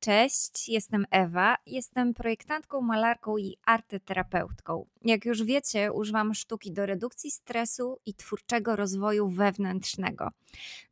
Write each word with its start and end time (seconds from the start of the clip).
Cześć, 0.00 0.68
jestem 0.68 1.04
Ewa, 1.10 1.56
jestem 1.66 2.14
projektantką, 2.14 2.80
malarką 2.80 3.36
i 3.36 3.56
artyterapeutką. 3.64 4.86
Jak 5.02 5.24
już 5.24 5.42
wiecie, 5.42 5.92
używam 5.92 6.34
sztuki 6.34 6.72
do 6.72 6.86
redukcji 6.86 7.30
stresu 7.30 8.00
i 8.06 8.14
twórczego 8.14 8.76
rozwoju 8.76 9.28
wewnętrznego. 9.28 10.28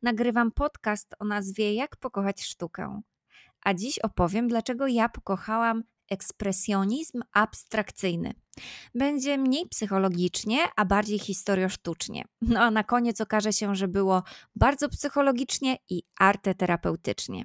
Nagrywam 0.01 0.51
podcast 0.51 1.15
o 1.19 1.25
nazwie 1.25 1.73
Jak 1.73 1.97
pokochać 1.97 2.43
sztukę. 2.43 3.01
A 3.63 3.73
dziś 3.73 3.99
opowiem, 3.99 4.47
dlaczego 4.47 4.87
ja 4.87 5.09
pokochałam 5.09 5.83
ekspresjonizm 6.09 7.21
abstrakcyjny. 7.31 8.33
Będzie 8.95 9.37
mniej 9.37 9.67
psychologicznie, 9.67 10.59
a 10.75 10.85
bardziej 10.85 11.19
historiosztucznie. 11.19 12.23
No 12.41 12.59
a 12.59 12.71
na 12.71 12.83
koniec 12.83 13.21
okaże 13.21 13.53
się, 13.53 13.75
że 13.75 13.87
było 13.87 14.23
bardzo 14.55 14.89
psychologicznie 14.89 15.77
i 15.89 16.03
arteterapeutycznie. 16.19 17.43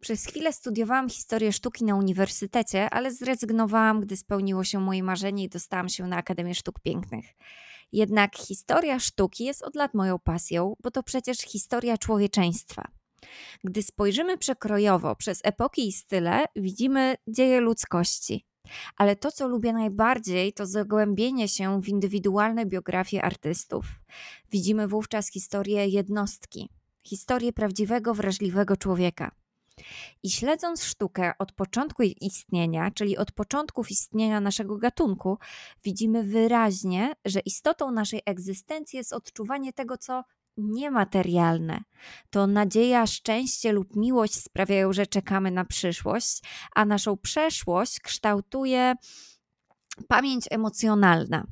Przez 0.00 0.26
chwilę 0.26 0.52
studiowałam 0.52 1.08
historię 1.08 1.52
sztuki 1.52 1.84
na 1.84 1.94
uniwersytecie, 1.94 2.90
ale 2.90 3.12
zrezygnowałam, 3.12 4.00
gdy 4.00 4.16
spełniło 4.16 4.64
się 4.64 4.80
moje 4.80 5.02
marzenie 5.02 5.44
i 5.44 5.48
dostałam 5.48 5.88
się 5.88 6.06
na 6.06 6.16
Akademię 6.16 6.54
Sztuk 6.54 6.80
Pięknych. 6.80 7.24
Jednak 7.92 8.36
historia 8.36 8.98
sztuki 8.98 9.44
jest 9.44 9.62
od 9.62 9.74
lat 9.74 9.94
moją 9.94 10.18
pasją, 10.18 10.76
bo 10.82 10.90
to 10.90 11.02
przecież 11.02 11.38
historia 11.38 11.98
człowieczeństwa. 11.98 12.88
Gdy 13.64 13.82
spojrzymy 13.82 14.38
przekrojowo 14.38 15.16
przez 15.16 15.40
epoki 15.44 15.88
i 15.88 15.92
style, 15.92 16.44
widzimy 16.56 17.14
dzieje 17.28 17.60
ludzkości. 17.60 18.46
Ale 18.96 19.16
to, 19.16 19.32
co 19.32 19.48
lubię 19.48 19.72
najbardziej, 19.72 20.52
to 20.52 20.66
zagłębienie 20.66 21.48
się 21.48 21.82
w 21.82 21.88
indywidualne 21.88 22.66
biografie 22.66 23.22
artystów. 23.22 23.86
Widzimy 24.50 24.88
wówczas 24.88 25.30
historię 25.30 25.86
jednostki, 25.86 26.68
historię 27.02 27.52
prawdziwego, 27.52 28.14
wrażliwego 28.14 28.76
człowieka. 28.76 29.30
I 30.22 30.30
śledząc 30.30 30.84
sztukę 30.84 31.32
od 31.38 31.52
początku 31.52 32.02
istnienia, 32.02 32.90
czyli 32.90 33.16
od 33.16 33.32
początków 33.32 33.90
istnienia 33.90 34.40
naszego 34.40 34.76
gatunku, 34.76 35.38
widzimy 35.84 36.22
wyraźnie, 36.22 37.14
że 37.24 37.40
istotą 37.40 37.90
naszej 37.90 38.22
egzystencji 38.26 38.96
jest 38.96 39.12
odczuwanie 39.12 39.72
tego, 39.72 39.98
co 39.98 40.24
niematerialne. 40.56 41.80
To 42.30 42.46
nadzieja, 42.46 43.06
szczęście 43.06 43.72
lub 43.72 43.96
miłość 43.96 44.34
sprawiają, 44.34 44.92
że 44.92 45.06
czekamy 45.06 45.50
na 45.50 45.64
przyszłość, 45.64 46.42
a 46.74 46.84
naszą 46.84 47.16
przeszłość 47.16 48.00
kształtuje 48.00 48.94
pamięć 50.08 50.44
emocjonalna. 50.50 51.46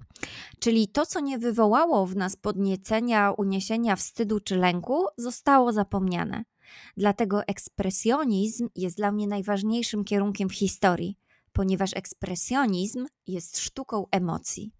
Czyli 0.58 0.88
to, 0.88 1.06
co 1.06 1.20
nie 1.20 1.38
wywołało 1.38 2.06
w 2.06 2.16
nas 2.16 2.36
podniecenia, 2.36 3.32
uniesienia, 3.32 3.96
wstydu 3.96 4.40
czy 4.40 4.56
lęku, 4.56 5.06
zostało 5.16 5.72
zapomniane. 5.72 6.44
Dlatego 6.96 7.42
ekspresjonizm 7.46 8.68
jest 8.76 8.96
dla 8.96 9.12
mnie 9.12 9.26
najważniejszym 9.26 10.04
kierunkiem 10.04 10.48
w 10.48 10.54
historii, 10.54 11.18
ponieważ 11.52 11.90
ekspresjonizm 11.94 13.06
jest 13.26 13.58
sztuką 13.58 14.06
emocji. 14.10 14.72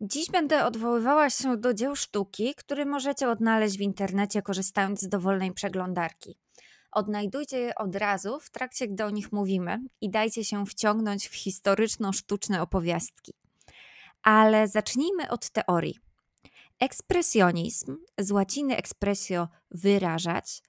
Dziś 0.00 0.30
będę 0.30 0.64
odwoływała 0.64 1.30
się 1.30 1.56
do 1.56 1.74
dzieł 1.74 1.96
sztuki, 1.96 2.54
które 2.54 2.84
możecie 2.84 3.28
odnaleźć 3.28 3.78
w 3.78 3.80
internecie 3.80 4.42
korzystając 4.42 5.00
z 5.00 5.08
dowolnej 5.08 5.52
przeglądarki. 5.52 6.38
Odnajdujcie 6.92 7.58
je 7.58 7.74
od 7.74 7.96
razu 7.96 8.40
w 8.40 8.50
trakcie, 8.50 8.88
gdy 8.88 9.04
o 9.04 9.10
nich 9.10 9.32
mówimy 9.32 9.78
i 10.00 10.10
dajcie 10.10 10.44
się 10.44 10.66
wciągnąć 10.66 11.28
w 11.28 11.34
historyczno-sztuczne 11.34 12.60
opowiastki. 12.60 13.34
Ale 14.22 14.68
zacznijmy 14.68 15.30
od 15.30 15.50
teorii. 15.50 16.07
Ekspresjonizm, 16.80 17.96
z 18.18 18.30
łaciny 18.30 18.76
expressio 18.76 19.48
wyrażać, 19.70 20.62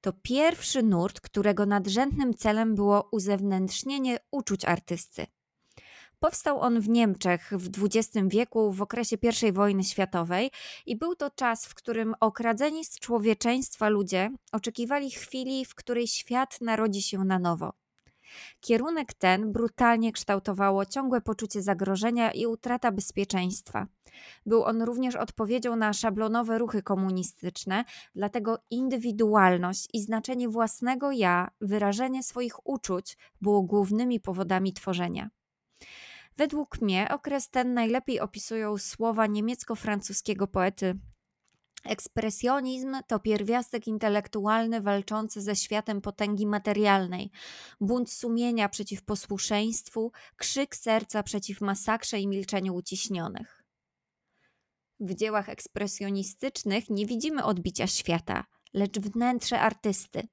to 0.00 0.12
pierwszy 0.22 0.82
nurt, 0.82 1.20
którego 1.20 1.66
nadrzędnym 1.66 2.34
celem 2.34 2.74
było 2.74 3.08
uzewnętrznienie 3.12 4.18
uczuć 4.30 4.64
artysty. 4.64 5.26
Powstał 6.18 6.60
on 6.60 6.80
w 6.80 6.88
Niemczech 6.88 7.52
w 7.52 7.84
XX 7.84 8.28
wieku 8.28 8.72
w 8.72 8.82
okresie 8.82 9.16
I 9.48 9.52
wojny 9.52 9.84
światowej 9.84 10.50
i 10.86 10.96
był 10.96 11.16
to 11.16 11.30
czas, 11.30 11.66
w 11.66 11.74
którym 11.74 12.14
okradzeni 12.20 12.84
z 12.84 12.98
człowieczeństwa 12.98 13.88
ludzie 13.88 14.30
oczekiwali 14.52 15.10
chwili, 15.10 15.64
w 15.64 15.74
której 15.74 16.06
świat 16.06 16.60
narodzi 16.60 17.02
się 17.02 17.24
na 17.24 17.38
nowo. 17.38 17.79
Kierunek 18.60 19.14
ten 19.14 19.52
brutalnie 19.52 20.12
kształtowało 20.12 20.86
ciągłe 20.86 21.20
poczucie 21.20 21.62
zagrożenia 21.62 22.32
i 22.32 22.46
utrata 22.46 22.92
bezpieczeństwa. 22.92 23.86
Był 24.46 24.64
on 24.64 24.82
również 24.82 25.16
odpowiedzią 25.16 25.76
na 25.76 25.92
szablonowe 25.92 26.58
ruchy 26.58 26.82
komunistyczne, 26.82 27.84
dlatego 28.14 28.58
indywidualność 28.70 29.88
i 29.92 30.02
znaczenie 30.02 30.48
własnego 30.48 31.12
ja, 31.12 31.50
wyrażenie 31.60 32.22
swoich 32.22 32.66
uczuć 32.66 33.16
było 33.40 33.62
głównymi 33.62 34.20
powodami 34.20 34.72
tworzenia. 34.72 35.30
Według 36.36 36.80
mnie 36.80 37.08
okres 37.10 37.50
ten 37.50 37.74
najlepiej 37.74 38.20
opisują 38.20 38.78
słowa 38.78 39.26
niemiecko-francuskiego 39.26 40.46
poety 40.46 40.98
Ekspresjonizm 41.84 42.96
to 43.06 43.20
pierwiastek 43.20 43.86
intelektualny 43.86 44.80
walczący 44.80 45.40
ze 45.40 45.56
światem 45.56 46.00
potęgi 46.00 46.46
materialnej, 46.46 47.30
bunt 47.80 48.12
sumienia 48.12 48.68
przeciw 48.68 49.02
posłuszeństwu, 49.02 50.12
krzyk 50.36 50.76
serca 50.76 51.22
przeciw 51.22 51.60
masakrze 51.60 52.20
i 52.20 52.28
milczeniu 52.28 52.74
uciśnionych. 52.74 53.64
W 55.00 55.14
dziełach 55.14 55.48
ekspresjonistycznych 55.48 56.90
nie 56.90 57.06
widzimy 57.06 57.44
odbicia 57.44 57.86
świata, 57.86 58.44
lecz 58.74 58.98
wnętrze 58.98 59.60
artysty. 59.60 60.28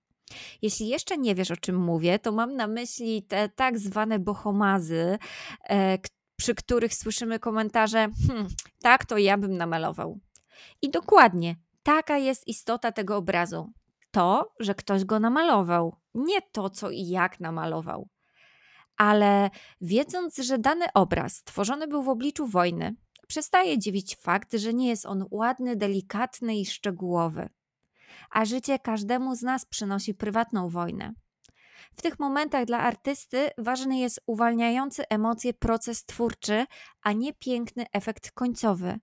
Jeśli 0.62 0.88
jeszcze 0.88 1.18
nie 1.18 1.36
wiesz, 1.36 1.52
o 1.52 1.58
czym 1.58 1.76
mówię, 1.76 2.20
to 2.20 2.32
mam 2.32 2.56
na 2.56 2.68
myśli 2.68 3.24
te 3.24 3.50
tak 3.50 3.80
zwane 3.80 4.20
bohomazy, 4.20 5.18
e, 5.70 5.98
przy 6.36 6.56
których 6.56 6.94
słyszymy 6.94 7.40
komentarze: 7.40 8.10
hm, 8.28 8.48
tak, 8.82 9.06
to 9.06 9.18
ja 9.18 9.38
bym 9.38 9.58
namalował. 9.58 10.20
I 10.82 10.90
dokładnie 10.90 11.56
taka 11.84 12.18
jest 12.18 12.48
istota 12.48 12.92
tego 12.92 13.18
obrazu. 13.18 13.74
To, 14.12 14.54
że 14.60 14.76
ktoś 14.76 15.06
go 15.06 15.20
namalował, 15.20 15.96
nie 16.14 16.42
to, 16.42 16.70
co 16.70 16.90
i 16.90 17.08
jak 17.08 17.40
namalował. 17.40 18.10
Ale 18.98 19.50
wiedząc, 19.82 20.38
że 20.38 20.58
dany 20.58 20.86
obraz 20.94 21.36
stworzony 21.36 21.88
był 21.88 22.04
w 22.04 22.10
obliczu 22.10 22.48
wojny, 22.48 22.96
przestaje 23.28 23.80
dziwić 23.80 24.16
fakt, 24.16 24.54
że 24.54 24.74
nie 24.74 24.90
jest 24.90 25.06
on 25.06 25.26
ładny, 25.32 25.76
delikatny 25.76 26.56
i 26.56 26.66
szczegółowy. 26.66 27.50
A 28.30 28.46
życie 28.46 28.80
każdemu 28.80 29.36
z 29.36 29.42
nas 29.42 29.66
przynosi 29.66 30.14
prywatną 30.14 30.70
wojnę. 30.70 31.14
W 31.96 32.02
tych 32.02 32.20
momentach 32.20 32.66
dla 32.66 32.80
artysty 32.80 33.50
ważny 33.58 33.98
jest 33.98 34.22
uwalniający 34.26 35.08
emocje 35.10 35.54
proces 35.54 36.06
twórczy, 36.06 36.66
a 37.02 37.12
nie 37.12 37.34
piękny 37.34 37.86
efekt 37.94 38.32
końcowy. 38.32 39.00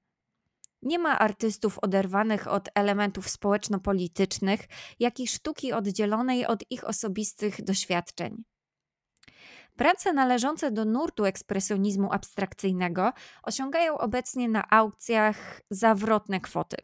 Nie 0.84 0.98
ma 0.98 1.18
artystów 1.18 1.78
oderwanych 1.82 2.48
od 2.48 2.68
elementów 2.74 3.28
społeczno-politycznych, 3.28 4.60
jak 5.00 5.20
i 5.20 5.26
sztuki 5.26 5.72
oddzielonej 5.72 6.46
od 6.46 6.64
ich 6.70 6.84
osobistych 6.84 7.64
doświadczeń. 7.64 8.44
Prace 9.76 10.12
należące 10.12 10.70
do 10.70 10.84
nurtu 10.84 11.24
ekspresjonizmu 11.24 12.12
abstrakcyjnego 12.12 13.12
osiągają 13.42 13.98
obecnie 13.98 14.48
na 14.48 14.70
aukcjach 14.70 15.60
zawrotne 15.70 16.40
kwoty. 16.40 16.76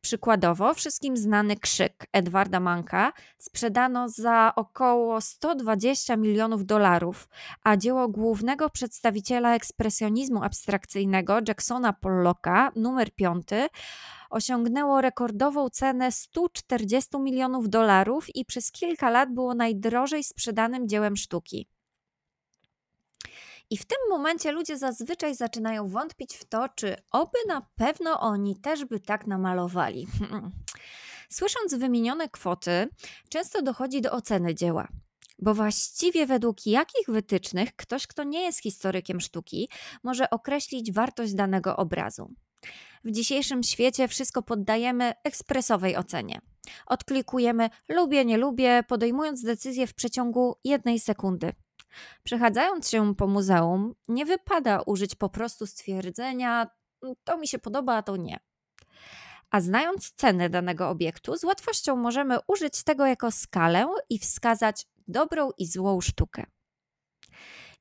Przykładowo, 0.00 0.74
wszystkim 0.74 1.16
znany 1.16 1.56
krzyk 1.56 2.06
Edwarda 2.12 2.60
Manka 2.60 3.12
sprzedano 3.38 4.08
za 4.08 4.52
około 4.56 5.20
120 5.20 6.16
milionów 6.16 6.66
dolarów, 6.66 7.28
a 7.64 7.76
dzieło 7.76 8.08
głównego 8.08 8.70
przedstawiciela 8.70 9.54
ekspresjonizmu 9.54 10.42
abstrakcyjnego 10.42 11.38
Jacksona 11.48 11.92
Pollocka, 11.92 12.72
numer 12.76 13.14
5, 13.14 13.48
osiągnęło 14.30 15.00
rekordową 15.00 15.70
cenę 15.70 16.12
140 16.12 17.18
milionów 17.18 17.68
dolarów 17.68 18.36
i 18.36 18.44
przez 18.44 18.72
kilka 18.72 19.10
lat 19.10 19.34
było 19.34 19.54
najdrożej 19.54 20.24
sprzedanym 20.24 20.88
dziełem 20.88 21.16
sztuki. 21.16 21.68
I 23.70 23.76
w 23.76 23.84
tym 23.84 23.98
momencie 24.08 24.52
ludzie 24.52 24.78
zazwyczaj 24.78 25.34
zaczynają 25.34 25.88
wątpić 25.88 26.36
w 26.36 26.44
to, 26.44 26.68
czy 26.68 26.96
oby 27.10 27.38
na 27.48 27.66
pewno 27.76 28.20
oni 28.20 28.60
też 28.60 28.84
by 28.84 29.00
tak 29.00 29.26
namalowali. 29.26 30.06
Słysząc 31.32 31.74
wymienione 31.74 32.28
kwoty, 32.28 32.88
często 33.28 33.62
dochodzi 33.62 34.00
do 34.00 34.12
oceny 34.12 34.54
dzieła. 34.54 34.88
Bo 35.38 35.54
właściwie 35.54 36.26
według 36.26 36.66
jakich 36.66 37.06
wytycznych 37.08 37.76
ktoś, 37.76 38.06
kto 38.06 38.24
nie 38.24 38.42
jest 38.42 38.62
historykiem 38.62 39.20
sztuki, 39.20 39.68
może 40.04 40.30
określić 40.30 40.92
wartość 40.92 41.34
danego 41.34 41.76
obrazu? 41.76 42.34
W 43.04 43.10
dzisiejszym 43.10 43.62
świecie 43.62 44.08
wszystko 44.08 44.42
poddajemy 44.42 45.12
ekspresowej 45.24 45.96
ocenie. 45.96 46.40
Odklikujemy 46.86 47.70
lubię, 47.88 48.24
nie 48.24 48.36
lubię, 48.38 48.84
podejmując 48.88 49.42
decyzję 49.42 49.86
w 49.86 49.94
przeciągu 49.94 50.56
jednej 50.64 51.00
sekundy. 51.00 51.52
Przechadzając 52.24 52.90
się 52.90 53.14
po 53.14 53.26
muzeum, 53.26 53.94
nie 54.08 54.26
wypada 54.26 54.82
użyć 54.86 55.14
po 55.14 55.28
prostu 55.28 55.66
stwierdzenia: 55.66 56.66
to 57.24 57.38
mi 57.38 57.48
się 57.48 57.58
podoba, 57.58 57.96
a 57.96 58.02
to 58.02 58.16
nie. 58.16 58.40
A 59.50 59.60
znając 59.60 60.12
cenę 60.12 60.50
danego 60.50 60.88
obiektu, 60.88 61.36
z 61.36 61.44
łatwością 61.44 61.96
możemy 61.96 62.38
użyć 62.46 62.82
tego 62.82 63.06
jako 63.06 63.30
skalę 63.30 63.86
i 64.10 64.18
wskazać 64.18 64.86
dobrą 65.08 65.50
i 65.58 65.66
złą 65.66 66.00
sztukę. 66.00 66.46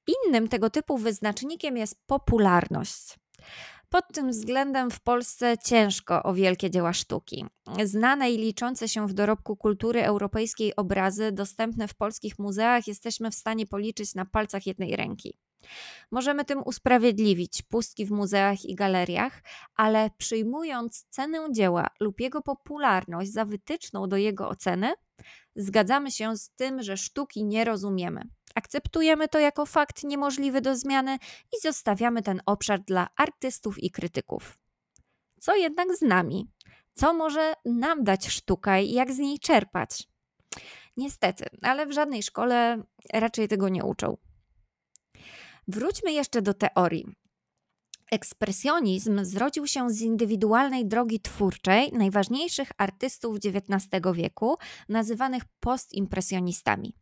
Innym 0.08 0.48
tego 0.48 0.70
typu 0.70 0.98
wyznacznikiem 0.98 1.78
jest 1.78 2.08
popularność. 2.08 3.20
Pod 3.90 4.06
tym 4.14 4.30
względem 4.30 4.92
w 4.92 5.00
Polsce 5.00 5.58
ciężko 5.58 6.24
o 6.24 6.34
wielkie 6.34 6.70
dzieła 6.70 6.94
sztuki. 6.94 7.46
Znane 7.84 8.32
i 8.32 8.38
liczące 8.38 8.90
się 8.90 9.08
w 9.08 9.14
dorobku 9.14 9.56
kultury 9.56 10.04
europejskiej 10.04 10.76
obrazy 10.76 11.32
dostępne 11.32 11.88
w 11.88 11.96
polskich 11.96 12.40
muzeach 12.40 12.88
jesteśmy 12.88 13.32
w 13.32 13.36
stanie 13.36 13.66
policzyć 13.66 14.16
na 14.16 14.26
palcach 14.26 14.68
jednej 14.68 14.96
ręki. 14.96 15.40
Możemy 16.12 16.46
tym 16.46 16.62
usprawiedliwić 16.66 17.62
pustki 17.62 18.06
w 18.06 18.12
muzeach 18.12 18.66
i 18.66 18.76
galeriach, 18.76 19.44
ale 19.76 20.10
przyjmując 20.18 21.06
cenę 21.10 21.48
dzieła 21.52 21.88
lub 22.00 22.20
jego 22.20 22.42
popularność 22.42 23.32
za 23.32 23.46
wytyczną 23.46 24.08
do 24.08 24.18
jego 24.18 24.50
oceny, 24.50 24.94
zgadzamy 25.56 26.12
się 26.12 26.38
z 26.38 26.50
tym, 26.50 26.84
że 26.84 26.98
sztuki 26.98 27.46
nie 27.46 27.66
rozumiemy. 27.66 28.22
Akceptujemy 28.60 29.28
to 29.28 29.40
jako 29.40 29.66
fakt 29.66 30.04
niemożliwy 30.04 30.62
do 30.62 30.76
zmiany 30.76 31.18
i 31.54 31.62
zostawiamy 31.62 32.22
ten 32.22 32.42
obszar 32.46 32.82
dla 32.82 33.08
artystów 33.16 33.84
i 33.84 33.92
krytyków. 33.92 34.60
Co 35.40 35.56
jednak 35.56 35.96
z 35.96 36.02
nami? 36.02 36.48
Co 36.94 37.14
może 37.14 37.54
nam 37.66 38.04
dać 38.04 38.28
sztuka 38.28 38.80
i 38.80 38.92
jak 38.92 39.12
z 39.12 39.18
niej 39.18 39.40
czerpać? 39.40 40.08
Niestety, 40.98 41.46
ale 41.62 41.86
w 41.86 41.92
żadnej 41.92 42.24
szkole 42.24 42.84
raczej 43.14 43.48
tego 43.48 43.70
nie 43.70 43.84
uczą. 43.84 44.18
Wróćmy 45.68 46.12
jeszcze 46.12 46.42
do 46.42 46.54
teorii. 46.54 47.06
Ekspresjonizm 48.12 49.26
zrodził 49.26 49.68
się 49.68 49.90
z 49.90 50.02
indywidualnej 50.02 50.88
drogi 50.88 51.20
twórczej 51.20 51.92
najważniejszych 51.92 52.72
artystów 52.78 53.38
XIX 53.38 53.88
wieku, 54.14 54.58
nazywanych 54.90 55.44
postimpresjonistami. 55.60 56.96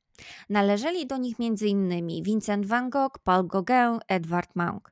Należeli 0.50 1.08
do 1.08 1.18
nich 1.18 1.36
m.in. 1.40 2.24
Vincent 2.24 2.66
van 2.66 2.90
Gogh, 2.90 3.19
Paul 3.24 3.48
Gauguin, 3.48 4.00
Edward 4.08 4.56
Munch. 4.56 4.92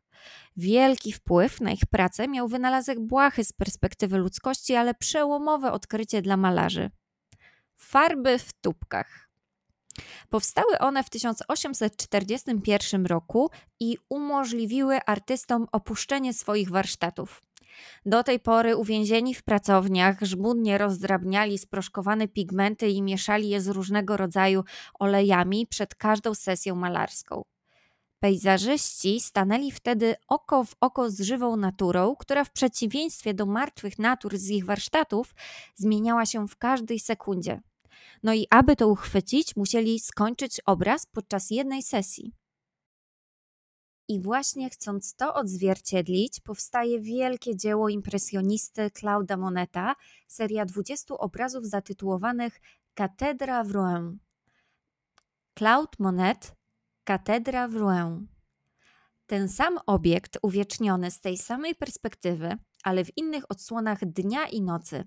Wielki 0.57 1.13
wpływ 1.13 1.61
na 1.61 1.71
ich 1.71 1.85
pracę 1.85 2.27
miał 2.27 2.47
wynalazek 2.47 2.99
błahy 2.99 3.43
z 3.43 3.53
perspektywy 3.53 4.17
ludzkości, 4.17 4.75
ale 4.75 4.93
przełomowe 4.93 5.71
odkrycie 5.71 6.21
dla 6.21 6.37
malarzy. 6.37 6.91
Farby 7.77 8.39
w 8.39 8.53
tubkach. 8.53 9.29
Powstały 10.29 10.79
one 10.79 11.03
w 11.03 11.09
1841 11.09 13.05
roku 13.05 13.49
i 13.79 13.97
umożliwiły 14.09 14.99
artystom 15.05 15.67
opuszczenie 15.71 16.33
swoich 16.33 16.69
warsztatów. 16.69 17.41
Do 18.05 18.23
tej 18.23 18.39
pory 18.39 18.75
uwięzieni 18.75 19.35
w 19.35 19.43
pracowniach 19.43 20.21
żmudnie 20.21 20.77
rozdrabniali 20.77 21.57
sproszkowane 21.57 22.27
pigmenty 22.27 22.89
i 22.89 23.01
mieszali 23.01 23.49
je 23.49 23.61
z 23.61 23.67
różnego 23.67 24.17
rodzaju 24.17 24.63
olejami 24.99 25.67
przed 25.67 25.95
każdą 25.95 26.35
sesją 26.35 26.75
malarską. 26.75 27.41
Pejzażyści 28.19 29.21
stanęli 29.21 29.71
wtedy 29.71 30.15
oko 30.27 30.63
w 30.63 30.75
oko 30.81 31.09
z 31.09 31.21
żywą 31.21 31.57
naturą, 31.57 32.15
która 32.15 32.43
w 32.43 32.51
przeciwieństwie 32.51 33.33
do 33.33 33.45
martwych 33.45 33.99
natur 33.99 34.37
z 34.37 34.49
ich 34.49 34.65
warsztatów 34.65 35.35
zmieniała 35.75 36.25
się 36.25 36.47
w 36.47 36.57
każdej 36.57 36.99
sekundzie. 36.99 37.61
No 38.23 38.33
i 38.33 38.47
aby 38.49 38.75
to 38.75 38.87
uchwycić, 38.87 39.55
musieli 39.55 39.99
skończyć 39.99 40.61
obraz 40.65 41.05
podczas 41.05 41.51
jednej 41.51 41.83
sesji. 41.83 42.31
I 44.07 44.21
właśnie 44.21 44.69
chcąc 44.69 45.15
to 45.15 45.33
odzwierciedlić, 45.33 46.39
powstaje 46.39 47.01
wielkie 47.01 47.55
dzieło 47.55 47.89
impresjonisty 47.89 48.81
Claude'a 48.81 49.37
Moneta, 49.37 49.95
seria 50.27 50.65
20 50.65 51.17
obrazów 51.17 51.65
zatytułowanych 51.65 52.61
Katedra 52.93 53.63
w 53.63 53.71
Rouen. 53.71 54.19
Claude 55.57 55.91
Monet, 55.99 56.55
Katedra 57.03 57.67
w 57.67 57.75
Rouen. 57.75 58.27
Ten 59.27 59.49
sam 59.49 59.79
obiekt 59.85 60.37
uwieczniony 60.41 61.11
z 61.11 61.19
tej 61.19 61.37
samej 61.37 61.75
perspektywy, 61.75 62.57
ale 62.83 63.05
w 63.05 63.17
innych 63.17 63.51
odsłonach 63.51 64.05
dnia 64.05 64.47
i 64.47 64.61
nocy, 64.61 65.03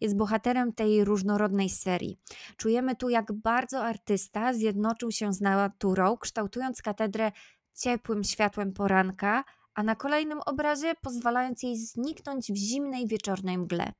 jest 0.00 0.16
bohaterem 0.16 0.72
tej 0.72 1.04
różnorodnej 1.04 1.70
serii. 1.70 2.18
Czujemy 2.56 2.96
tu, 2.96 3.08
jak 3.08 3.32
bardzo 3.32 3.84
artysta 3.84 4.54
zjednoczył 4.54 5.12
się 5.12 5.32
z 5.32 5.40
naturą, 5.40 6.16
kształtując 6.16 6.82
katedrę 6.82 7.32
ciepłym 7.74 8.24
światłem 8.24 8.72
poranka, 8.72 9.44
a 9.74 9.82
na 9.82 9.96
kolejnym 9.96 10.40
obrazie 10.46 10.94
pozwalając 11.02 11.62
jej 11.62 11.76
zniknąć 11.76 12.52
w 12.52 12.56
zimnej 12.56 13.06
wieczornej 13.06 13.58
mgle. 13.58 13.92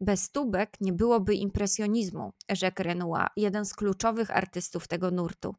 Bez 0.00 0.30
tubek 0.30 0.80
nie 0.80 0.92
byłoby 0.92 1.34
impresjonizmu, 1.34 2.32
rzekł 2.50 2.82
Renoir, 2.82 3.28
jeden 3.36 3.64
z 3.64 3.74
kluczowych 3.74 4.36
artystów 4.36 4.88
tego 4.88 5.10
nurtu. 5.10 5.54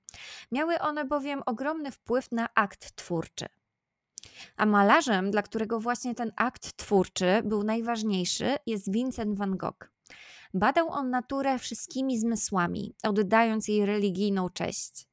Miały 0.51 0.79
one 0.79 1.05
bowiem 1.05 1.41
ogromny 1.45 1.91
wpływ 1.91 2.31
na 2.31 2.49
akt 2.55 2.95
twórczy. 2.95 3.45
A 4.57 4.65
malarzem, 4.65 5.31
dla 5.31 5.41
którego 5.41 5.79
właśnie 5.79 6.15
ten 6.15 6.31
akt 6.35 6.77
twórczy 6.77 7.41
był 7.45 7.63
najważniejszy, 7.63 8.55
jest 8.65 8.91
Vincent 8.91 9.37
van 9.37 9.57
Gogh. 9.57 9.91
Badał 10.53 10.89
on 10.89 11.09
naturę 11.09 11.59
wszystkimi 11.59 12.19
zmysłami, 12.19 12.95
oddając 13.03 13.67
jej 13.67 13.85
religijną 13.85 14.49
cześć. 14.49 15.07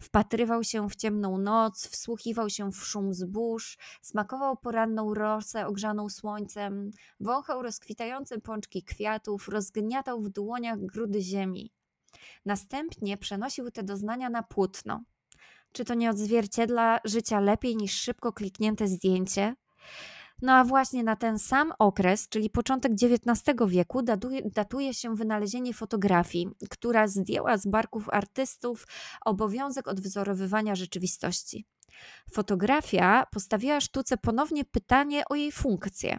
Wpatrywał 0.00 0.64
się 0.64 0.88
w 0.88 0.96
ciemną 0.96 1.38
noc, 1.38 1.86
wsłuchiwał 1.86 2.50
się 2.50 2.72
w 2.72 2.84
szum 2.84 3.14
zbóż, 3.14 3.78
smakował 4.02 4.56
poranną 4.56 5.14
rosę 5.14 5.66
ogrzaną 5.66 6.08
słońcem, 6.08 6.90
wąchał 7.20 7.62
rozkwitające 7.62 8.40
pączki 8.40 8.82
kwiatów, 8.82 9.48
rozgniatał 9.48 10.22
w 10.22 10.28
dłoniach 10.28 10.78
grudy 10.78 11.20
ziemi. 11.20 11.72
Następnie 12.44 13.16
przenosił 13.16 13.70
te 13.70 13.82
doznania 13.82 14.30
na 14.30 14.42
płótno. 14.42 15.04
Czy 15.72 15.84
to 15.84 15.94
nie 15.94 16.10
odzwierciedla 16.10 17.00
życia 17.04 17.40
lepiej 17.40 17.76
niż 17.76 18.00
szybko 18.00 18.32
kliknięte 18.32 18.88
zdjęcie? 18.88 19.54
No 20.42 20.52
a 20.52 20.64
właśnie 20.64 21.02
na 21.02 21.16
ten 21.16 21.38
sam 21.38 21.72
okres, 21.78 22.28
czyli 22.28 22.50
początek 22.50 22.92
XIX 22.92 23.56
wieku, 23.66 24.02
datuje, 24.44 24.94
się 24.94 25.16
wynalezienie 25.16 25.74
fotografii, 25.74 26.48
która 26.70 27.08
zdjęła 27.08 27.58
z 27.58 27.66
barków 27.66 28.08
artystów 28.08 28.86
obowiązek 29.24 29.88
odwzorowywania 29.88 30.74
rzeczywistości. 30.74 31.66
Fotografia 32.32 33.26
postawiła 33.32 33.80
sztuce 33.80 34.16
ponownie 34.16 34.64
pytanie 34.64 35.22
o 35.28 35.34
jej 35.34 35.52
funkcję. 35.52 36.18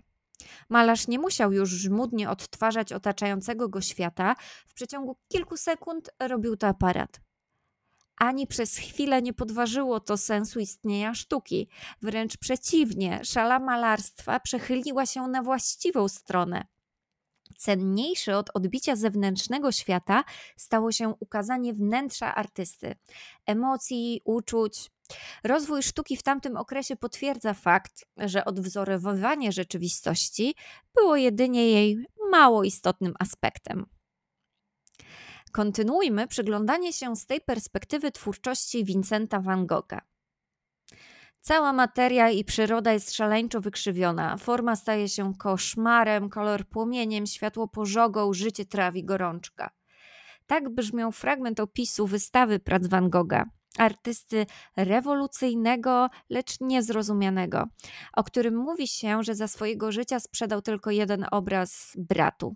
Malarz 0.70 1.08
nie 1.08 1.20
musiał 1.20 1.54
już 1.54 1.70
żmudnie 1.70 2.30
odtwarzać 2.30 2.94
otaczającego 2.94 3.70
go 3.70 3.82
świata, 3.82 4.36
w 4.68 4.74
przeciągu 4.74 5.18
kilku 5.28 5.58
sekund 5.58 6.10
robił 6.20 6.58
to 6.58 6.68
aparat 6.68 7.27
ani 8.18 8.48
przez 8.48 8.78
chwilę 8.78 9.22
nie 9.22 9.34
podważyło 9.34 10.00
to 10.00 10.18
sensu 10.18 10.60
istnienia 10.60 11.16
sztuki. 11.16 11.70
Wręcz 12.02 12.38
przeciwnie, 12.38 13.20
szala 13.24 13.60
malarstwa 13.60 14.40
przechyliła 14.40 15.06
się 15.06 15.22
na 15.22 15.44
właściwą 15.44 16.08
stronę. 16.08 16.68
Cenniejsze 17.58 18.38
od 18.38 18.50
odbicia 18.54 18.96
zewnętrznego 18.96 19.72
świata 19.72 20.24
stało 20.58 20.92
się 20.92 21.14
ukazanie 21.20 21.74
wnętrza 21.74 22.36
artysty, 22.36 22.96
emocji, 23.46 24.22
uczuć. 24.26 24.92
Rozwój 25.44 25.84
sztuki 25.84 26.18
w 26.18 26.24
tamtym 26.24 26.58
okresie 26.58 26.96
potwierdza 26.96 27.54
fakt, 27.54 28.06
że 28.18 28.46
odwzorowywanie 28.46 29.52
rzeczywistości 29.52 30.56
było 30.96 31.16
jedynie 31.16 31.72
jej 31.72 32.06
mało 32.32 32.64
istotnym 32.64 33.14
aspektem. 33.20 33.97
Kontynuujmy 35.52 36.28
przyglądanie 36.28 36.94
się 36.94 37.16
z 37.16 37.26
tej 37.26 37.42
perspektywy 37.42 38.12
twórczości 38.12 38.86
Vincenta 38.86 39.40
van 39.40 39.66
Gogha. 39.66 40.02
Cała 41.42 41.74
materia 41.74 42.30
i 42.30 42.44
przyroda 42.44 42.94
jest 42.94 43.14
szaleńczo 43.14 43.62
wykrzywiona. 43.62 44.38
Forma 44.38 44.76
staje 44.76 45.10
się 45.10 45.34
koszmarem, 45.36 46.30
kolor 46.30 46.66
płomieniem, 46.66 47.26
światło 47.26 47.68
pożogą, 47.68 48.34
życie 48.34 48.66
trawi 48.66 49.04
gorączka. 49.04 49.70
Tak 50.48 50.70
brzmiał 50.70 51.12
fragment 51.12 51.60
opisu 51.60 52.08
wystawy 52.08 52.60
prac 52.60 52.88
Van 52.88 53.10
Gogha, 53.10 53.46
artysty 53.78 54.46
rewolucyjnego, 54.76 56.10
lecz 56.30 56.62
niezrozumianego, 56.62 57.68
o 58.14 58.24
którym 58.24 58.58
mówi 58.58 58.88
się, 58.88 59.24
że 59.24 59.36
za 59.36 59.48
swojego 59.48 59.92
życia 59.92 60.20
sprzedał 60.20 60.62
tylko 60.62 60.92
jeden 60.92 61.26
obraz 61.32 61.94
bratu. 61.98 62.56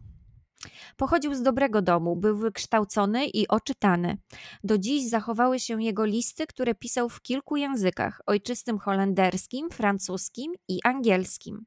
Pochodził 0.97 1.35
z 1.35 1.41
dobrego 1.41 1.81
domu, 1.81 2.15
był 2.15 2.37
wykształcony 2.37 3.25
i 3.25 3.47
oczytany. 3.47 4.17
Do 4.63 4.77
dziś 4.77 5.09
zachowały 5.09 5.59
się 5.59 5.83
jego 5.83 6.05
listy, 6.05 6.47
które 6.47 6.75
pisał 6.75 7.09
w 7.09 7.21
kilku 7.21 7.55
językach: 7.55 8.21
ojczystym 8.25 8.79
holenderskim, 8.79 9.69
francuskim 9.69 10.53
i 10.67 10.79
angielskim. 10.83 11.65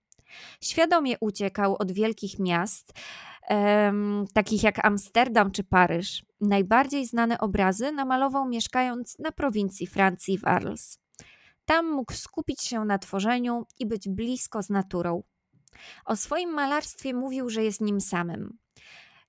Świadomie 0.60 1.16
uciekał 1.20 1.76
od 1.78 1.92
wielkich 1.92 2.38
miast, 2.38 2.92
um, 3.50 4.24
takich 4.34 4.62
jak 4.62 4.84
Amsterdam 4.84 5.50
czy 5.50 5.64
Paryż. 5.64 6.24
Najbardziej 6.40 7.06
znane 7.06 7.38
obrazy 7.38 7.92
namalował 7.92 8.48
mieszkając 8.48 9.18
na 9.18 9.32
prowincji 9.32 9.86
Francji 9.86 10.38
w 10.38 10.44
Arles. 10.44 10.98
Tam 11.64 11.92
mógł 11.92 12.12
skupić 12.12 12.62
się 12.62 12.84
na 12.84 12.98
tworzeniu 12.98 13.66
i 13.78 13.86
być 13.86 14.08
blisko 14.08 14.62
z 14.62 14.70
naturą. 14.70 15.22
O 16.04 16.16
swoim 16.16 16.50
malarstwie 16.50 17.14
mówił, 17.14 17.50
że 17.50 17.64
jest 17.64 17.80
nim 17.80 18.00
samym. 18.00 18.58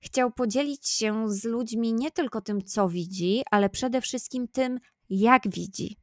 Chciał 0.00 0.30
podzielić 0.30 0.88
się 0.88 1.28
z 1.28 1.44
ludźmi 1.44 1.92
nie 1.92 2.10
tylko 2.10 2.40
tym, 2.40 2.64
co 2.64 2.88
widzi, 2.88 3.42
ale 3.50 3.70
przede 3.70 4.00
wszystkim 4.00 4.48
tym, 4.48 4.78
jak 5.10 5.48
widzi. 5.48 5.96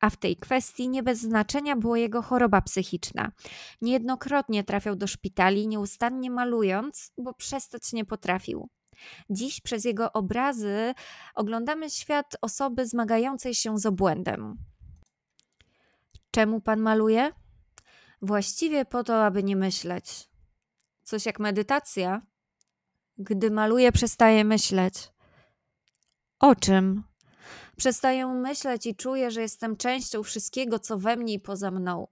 A 0.00 0.10
w 0.10 0.16
tej 0.16 0.36
kwestii 0.36 0.88
nie 0.88 1.02
bez 1.02 1.20
znaczenia 1.20 1.76
była 1.76 1.98
jego 1.98 2.22
choroba 2.22 2.60
psychiczna. 2.60 3.32
Niejednokrotnie 3.80 4.64
trafiał 4.64 4.96
do 4.96 5.06
szpitali, 5.06 5.68
nieustannie 5.68 6.30
malując, 6.30 7.12
bo 7.18 7.34
przestać 7.34 7.92
nie 7.92 8.04
potrafił. 8.04 8.68
Dziś 9.30 9.60
przez 9.60 9.84
jego 9.84 10.12
obrazy 10.12 10.94
oglądamy 11.34 11.90
świat 11.90 12.36
osoby 12.40 12.86
zmagającej 12.86 13.54
się 13.54 13.78
z 13.78 13.86
obłędem. 13.86 14.56
Czemu 16.30 16.60
pan 16.60 16.80
maluje? 16.80 17.30
Właściwie 18.22 18.84
po 18.84 19.04
to, 19.04 19.24
aby 19.24 19.42
nie 19.42 19.56
myśleć. 19.56 20.28
Coś 21.02 21.26
jak 21.26 21.40
medytacja? 21.40 22.22
Gdy 23.18 23.50
maluję, 23.50 23.92
przestaję 23.92 24.44
myśleć. 24.44 24.94
O 26.40 26.54
czym? 26.54 27.02
Przestaję 27.76 28.26
myśleć 28.26 28.86
i 28.86 28.96
czuję, 28.96 29.30
że 29.30 29.40
jestem 29.40 29.76
częścią 29.76 30.22
wszystkiego, 30.22 30.78
co 30.78 30.98
we 30.98 31.16
mnie 31.16 31.34
i 31.34 31.40
poza 31.40 31.70
mną. 31.70 32.06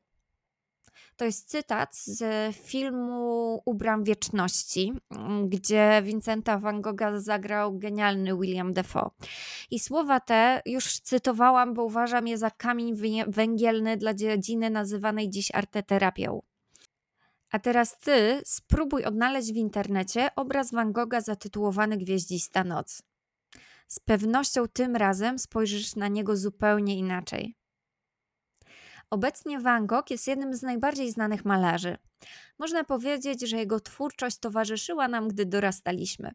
To 1.16 1.24
jest 1.24 1.48
cytat 1.48 1.96
z 1.96 2.56
filmu 2.56 3.62
Ubram 3.64 4.04
Wieczności, 4.04 4.92
gdzie 5.48 6.02
Vincenta 6.04 6.58
van 6.58 6.80
Gogha 6.80 7.20
zagrał 7.20 7.78
genialny 7.78 8.36
William 8.36 8.72
Defoe. 8.72 9.10
I 9.70 9.80
słowa 9.80 10.20
te 10.20 10.62
już 10.66 11.00
cytowałam, 11.00 11.74
bo 11.74 11.84
uważam 11.84 12.28
je 12.28 12.38
za 12.38 12.50
kamień 12.50 12.94
węgielny 13.26 13.96
dla 13.96 14.14
dziedziny 14.14 14.70
nazywanej 14.70 15.30
dziś 15.30 15.54
arteterapią. 15.54 16.42
A 17.50 17.58
teraz 17.58 17.98
ty 17.98 18.42
spróbuj 18.44 19.04
odnaleźć 19.04 19.52
w 19.52 19.56
internecie 19.56 20.28
obraz 20.36 20.72
Van 20.72 20.92
Gogha 20.92 21.20
zatytułowany 21.20 21.96
Gwieździsta 21.96 22.64
noc. 22.64 23.02
Z 23.88 24.00
pewnością 24.00 24.68
tym 24.68 24.96
razem 24.96 25.38
spojrzysz 25.38 25.96
na 25.96 26.08
niego 26.08 26.36
zupełnie 26.36 26.96
inaczej. 26.96 27.56
Obecnie 29.10 29.60
Van 29.60 29.86
Gogh 29.86 30.10
jest 30.10 30.26
jednym 30.26 30.54
z 30.54 30.62
najbardziej 30.62 31.10
znanych 31.10 31.44
malarzy. 31.44 31.96
Można 32.58 32.84
powiedzieć, 32.84 33.48
że 33.48 33.56
jego 33.56 33.80
twórczość 33.80 34.38
towarzyszyła 34.38 35.08
nam, 35.08 35.28
gdy 35.28 35.46
dorastaliśmy. 35.46 36.32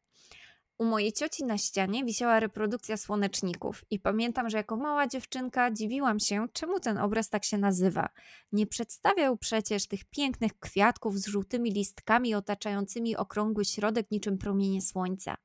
U 0.80 0.86
mojej 0.86 1.14
cioci 1.14 1.46
na 1.46 1.58
ścianie 1.58 2.04
wisiała 2.04 2.40
reprodukcja 2.40 2.98
słoneczników 2.98 3.86
i 3.90 4.00
pamiętam, 4.00 4.50
że 4.50 4.58
jako 4.58 4.78
mała 4.78 5.08
dziewczynka 5.08 5.72
dziwiłam 5.72 6.20
się, 6.20 6.48
czemu 6.54 6.80
ten 6.80 6.98
obraz 6.98 7.30
tak 7.30 7.46
się 7.46 7.58
nazywa. 7.58 8.10
Nie 8.52 8.68
przedstawiał 8.68 9.38
przecież 9.38 9.88
tych 9.88 10.06
pięknych 10.06 10.60
kwiatków 10.60 11.20
z 11.20 11.28
żółtymi 11.28 11.72
listkami 11.72 12.36
otaczającymi 12.36 13.18
okrągły 13.18 13.66
środek 13.66 14.12
niczym 14.12 14.38
promienie 14.38 14.82
słońca. 14.82 15.38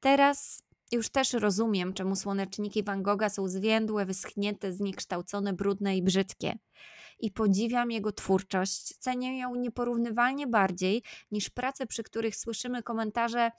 Teraz 0.00 0.62
już 0.92 1.10
też 1.10 1.32
rozumiem, 1.32 1.92
czemu 1.92 2.16
słoneczniki 2.16 2.82
Van 2.82 3.02
Gogha 3.02 3.28
są 3.28 3.48
zwiędłe, 3.48 4.06
wyschnięte, 4.06 4.72
zniekształcone, 4.72 5.52
brudne 5.52 5.96
i 5.96 6.02
brzydkie. 6.02 6.58
I 7.18 7.30
podziwiam 7.30 7.90
jego 7.90 8.12
twórczość, 8.12 8.98
cenię 8.98 9.38
ją 9.38 9.54
nieporównywalnie 9.54 10.46
bardziej 10.46 11.02
niż 11.30 11.50
prace, 11.50 11.86
przy 11.86 12.02
których 12.02 12.36
słyszymy 12.36 12.82
komentarze 12.82 13.50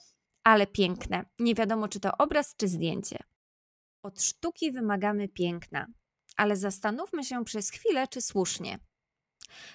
ale 0.45 0.67
piękne. 0.67 1.25
Nie 1.39 1.55
wiadomo, 1.55 1.87
czy 1.87 1.99
to 1.99 2.17
obraz, 2.17 2.55
czy 2.55 2.67
zdjęcie. 2.67 3.17
Od 4.03 4.21
sztuki 4.21 4.71
wymagamy 4.71 5.27
piękna, 5.27 5.87
ale 6.37 6.57
zastanówmy 6.57 7.23
się 7.23 7.45
przez 7.45 7.69
chwilę, 7.69 8.07
czy 8.07 8.21
słusznie. 8.21 8.79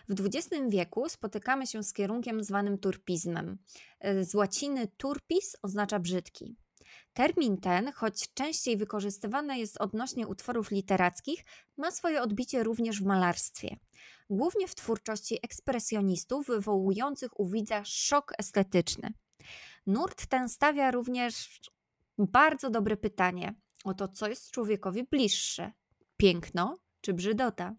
W 0.08 0.20
XX 0.20 0.62
wieku 0.68 1.08
spotykamy 1.08 1.66
się 1.66 1.82
z 1.82 1.92
kierunkiem 1.92 2.44
zwanym 2.44 2.78
turpizmem. 2.78 3.58
Z 4.22 4.34
łaciny 4.34 4.88
turpis 4.96 5.56
oznacza 5.62 5.98
brzydki. 5.98 6.56
Termin 7.12 7.56
ten, 7.60 7.92
choć 7.92 8.34
częściej 8.34 8.76
wykorzystywany 8.76 9.58
jest 9.58 9.80
odnośnie 9.80 10.26
utworów 10.26 10.70
literackich, 10.70 11.44
ma 11.76 11.90
swoje 11.90 12.22
odbicie 12.22 12.62
również 12.62 13.02
w 13.02 13.06
malarstwie. 13.06 13.76
Głównie 14.30 14.68
w 14.68 14.74
twórczości 14.74 15.38
ekspresjonistów 15.42 16.46
wywołujących 16.46 17.40
u 17.40 17.48
widza 17.48 17.84
szok 17.84 18.32
estetyczny. 18.38 19.12
Nurt 19.90 20.26
ten 20.26 20.48
stawia 20.48 20.90
również 20.90 21.60
bardzo 22.18 22.70
dobre 22.70 22.96
pytanie 22.96 23.54
o 23.84 23.94
to, 23.94 24.08
co 24.08 24.28
jest 24.28 24.50
człowiekowi 24.50 25.04
bliższe: 25.04 25.72
piękno 26.16 26.78
czy 27.00 27.14
brzydota. 27.14 27.74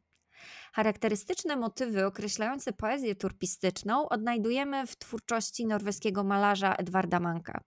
Charakterystyczne 0.74 1.56
motywy 1.56 2.06
określające 2.06 2.74
poezję 2.74 3.16
turpistyczną 3.16 4.10
odnajdujemy 4.10 4.88
w 4.88 4.96
twórczości 4.96 5.66
norweskiego 5.66 6.24
malarza 6.24 6.76
Edwarda 6.76 7.20
Manka. 7.20 7.64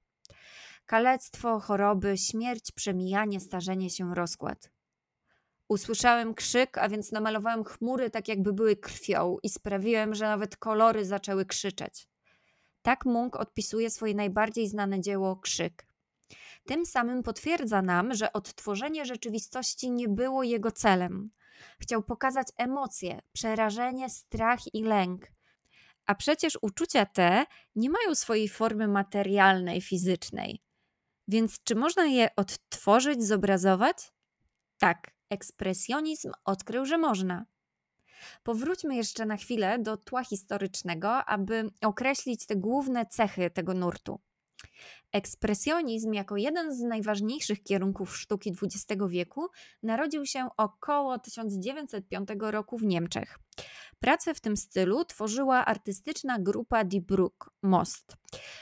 Kalectwo, 0.86 1.60
choroby, 1.60 2.18
śmierć, 2.18 2.72
przemijanie, 2.72 3.40
starzenie 3.40 3.90
się, 3.90 4.14
rozkład. 4.14 4.70
Usłyszałem 5.68 6.34
krzyk, 6.34 6.78
a 6.78 6.88
więc 6.88 7.12
namalowałem 7.12 7.64
chmury 7.64 8.10
tak 8.10 8.28
jakby 8.28 8.52
były 8.52 8.76
krwią 8.76 9.36
i 9.42 9.48
sprawiłem, 9.48 10.14
że 10.14 10.24
nawet 10.24 10.56
kolory 10.56 11.04
zaczęły 11.04 11.46
krzyczeć. 11.46 12.13
Tak 12.84 13.04
Munk 13.04 13.36
odpisuje 13.36 13.90
swoje 13.90 14.14
najbardziej 14.14 14.68
znane 14.68 15.00
dzieło 15.00 15.36
Krzyk. 15.36 15.86
Tym 16.66 16.86
samym 16.86 17.22
potwierdza 17.22 17.82
nam, 17.82 18.14
że 18.14 18.32
odtworzenie 18.32 19.04
rzeczywistości 19.04 19.90
nie 19.90 20.08
było 20.08 20.42
jego 20.42 20.70
celem. 20.70 21.30
Chciał 21.80 22.02
pokazać 22.02 22.48
emocje, 22.56 23.20
przerażenie, 23.32 24.10
strach 24.10 24.74
i 24.74 24.82
lęk. 24.82 25.26
A 26.06 26.14
przecież 26.14 26.58
uczucia 26.62 27.06
te 27.06 27.46
nie 27.76 27.90
mają 27.90 28.14
swojej 28.14 28.48
formy 28.48 28.88
materialnej, 28.88 29.80
fizycznej. 29.80 30.62
Więc 31.28 31.62
czy 31.64 31.74
można 31.74 32.04
je 32.06 32.28
odtworzyć, 32.36 33.24
zobrazować? 33.24 34.12
Tak, 34.78 35.10
ekspresjonizm 35.30 36.32
odkrył, 36.44 36.86
że 36.86 36.98
można. 36.98 37.46
Powróćmy 38.42 38.96
jeszcze 38.96 39.26
na 39.26 39.36
chwilę 39.36 39.78
do 39.78 39.96
tła 39.96 40.24
historycznego, 40.24 41.24
aby 41.24 41.70
określić 41.80 42.46
te 42.46 42.56
główne 42.56 43.06
cechy 43.06 43.50
tego 43.50 43.74
nurtu. 43.74 44.20
Ekspresjonizm, 45.12 46.12
jako 46.12 46.36
jeden 46.36 46.74
z 46.74 46.80
najważniejszych 46.80 47.62
kierunków 47.62 48.16
sztuki 48.16 48.52
XX 48.62 49.02
wieku, 49.08 49.48
narodził 49.82 50.26
się 50.26 50.48
około 50.56 51.18
1905 51.18 52.28
roku 52.40 52.78
w 52.78 52.84
Niemczech. 52.84 53.38
Pracę 54.00 54.34
w 54.34 54.40
tym 54.40 54.56
stylu 54.56 55.04
tworzyła 55.04 55.64
artystyczna 55.64 56.38
grupa 56.38 56.84
Die 56.84 57.00
Brook 57.00 57.50
Most, 57.62 58.16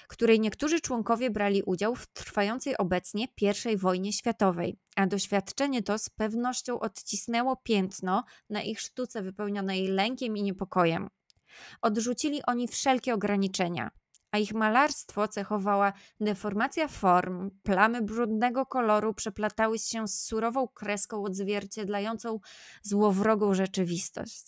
której 0.08 0.40
niektórzy 0.40 0.80
członkowie 0.80 1.30
brali 1.30 1.62
udział 1.62 1.94
w 1.94 2.06
trwającej 2.06 2.76
obecnie 2.76 3.28
I 3.72 3.76
wojnie 3.76 4.12
światowej, 4.12 4.76
a 4.96 5.06
doświadczenie 5.06 5.82
to 5.82 5.98
z 5.98 6.08
pewnością 6.08 6.80
odcisnęło 6.80 7.56
piętno 7.56 8.24
na 8.50 8.62
ich 8.62 8.80
sztuce 8.80 9.22
wypełnionej 9.22 9.88
lękiem 9.88 10.36
i 10.36 10.42
niepokojem. 10.42 11.08
Odrzucili 11.82 12.40
oni 12.46 12.68
wszelkie 12.68 13.14
ograniczenia 13.14 13.90
a 14.32 14.38
ich 14.38 14.54
malarstwo 14.54 15.28
cechowała 15.28 15.92
deformacja 16.20 16.88
form, 16.88 17.50
plamy 17.62 18.02
brudnego 18.02 18.66
koloru 18.66 19.14
przeplatały 19.14 19.78
się 19.78 20.08
z 20.08 20.24
surową 20.24 20.68
kreską 20.68 21.24
odzwierciedlającą 21.24 22.40
złowrogą 22.82 23.54
rzeczywistość. 23.54 24.44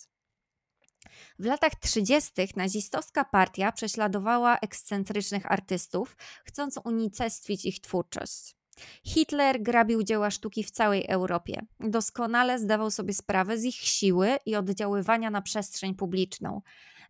W 1.39 1.45
latach 1.45 1.75
30. 1.75 2.31
nazistowska 2.55 3.25
partia 3.25 3.71
prześladowała 3.71 4.57
ekscentrycznych 4.57 5.51
artystów, 5.51 6.17
chcąc 6.45 6.79
unicestwić 6.83 7.65
ich 7.65 7.79
twórczość. 7.79 8.54
Hitler 9.03 9.61
grabił 9.61 10.03
dzieła 10.03 10.31
sztuki 10.31 10.63
w 10.63 10.71
całej 10.71 11.05
Europie. 11.07 11.61
Doskonale 11.79 12.59
zdawał 12.59 12.91
sobie 12.91 13.13
sprawę 13.13 13.57
z 13.57 13.63
ich 13.63 13.75
siły 13.75 14.37
i 14.45 14.55
oddziaływania 14.55 15.29
na 15.29 15.41
przestrzeń 15.41 15.95
publiczną. 15.95 16.61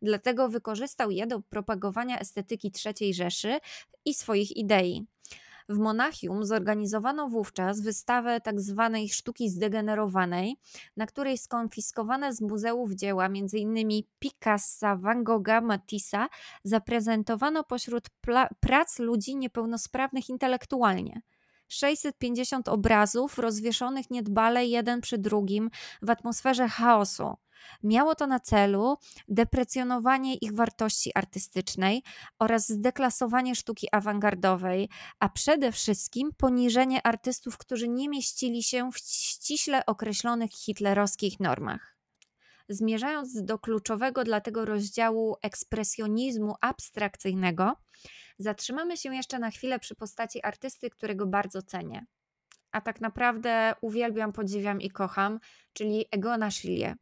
Dlatego 0.02 0.50
wykorzystał 0.50 1.12
je 1.12 1.28
do 1.28 1.42
propagowania 1.42 2.20
estetyki 2.20 2.72
III 2.86 3.14
Rzeszy 3.14 3.60
i 4.06 4.14
swoich 4.14 4.58
idei. 4.58 5.06
W 5.70 5.78
Monachium 5.78 6.46
zorganizowano 6.46 7.30
wówczas 7.30 7.82
wystawę 7.82 8.42
tzw. 8.42 8.90
Tak 8.94 9.14
sztuki 9.14 9.50
zdegenerowanej, 9.50 10.56
na 10.98 11.06
której 11.06 11.38
skonfiskowane 11.38 12.34
z 12.34 12.42
muzeów 12.42 12.92
dzieła 12.92 13.26
m.in. 13.26 14.04
Picassa, 14.20 14.96
Van 14.96 15.24
Gogha, 15.24 15.62
Matissa 15.62 16.30
zaprezentowano 16.64 17.64
pośród 17.64 18.10
prac 18.60 19.00
ludzi 19.00 19.36
niepełnosprawnych 19.36 20.30
intelektualnie. 20.30 21.22
650 21.68 22.70
obrazów 22.70 23.38
rozwieszonych 23.38 24.10
niedbale 24.12 24.66
jeden 24.66 25.02
przy 25.02 25.18
drugim 25.18 25.70
w 26.02 26.10
atmosferze 26.10 26.68
chaosu. 26.68 27.36
Miało 27.84 28.16
to 28.16 28.28
na 28.28 28.40
celu 28.40 28.98
deprecjonowanie 29.28 30.36
ich 30.36 30.54
wartości 30.54 31.12
artystycznej 31.16 32.04
oraz 32.40 32.70
zdeklasowanie 32.70 33.56
sztuki 33.56 33.88
awangardowej, 33.92 34.90
a 35.20 35.30
przede 35.30 35.72
wszystkim 35.72 36.32
poniżenie 36.38 37.08
artystów, 37.08 37.58
którzy 37.58 37.88
nie 37.88 38.10
mieścili 38.10 38.64
się 38.64 38.92
w 38.92 38.98
ściśle 38.98 39.86
określonych 39.86 40.52
hitlerowskich 40.52 41.40
normach. 41.40 41.96
Zmierzając 42.70 43.44
do 43.44 43.60
kluczowego 43.60 44.24
dla 44.24 44.42
tego 44.42 44.66
rozdziału 44.66 45.36
ekspresjonizmu 45.42 46.56
abstrakcyjnego, 46.62 47.74
zatrzymamy 48.38 48.98
się 48.98 49.16
jeszcze 49.16 49.40
na 49.40 49.52
chwilę 49.52 49.80
przy 49.80 49.96
postaci 49.96 50.44
artysty, 50.44 50.90
którego 50.90 51.28
bardzo 51.28 51.62
cenię. 51.62 52.06
A 52.72 52.82
tak 52.82 53.02
naprawdę 53.02 53.74
uwielbiam, 53.82 54.34
podziwiam 54.34 54.82
i 54.82 54.90
kocham, 54.90 55.40
czyli 55.74 56.06
Egona 56.12 56.52
Schiele. 56.52 56.96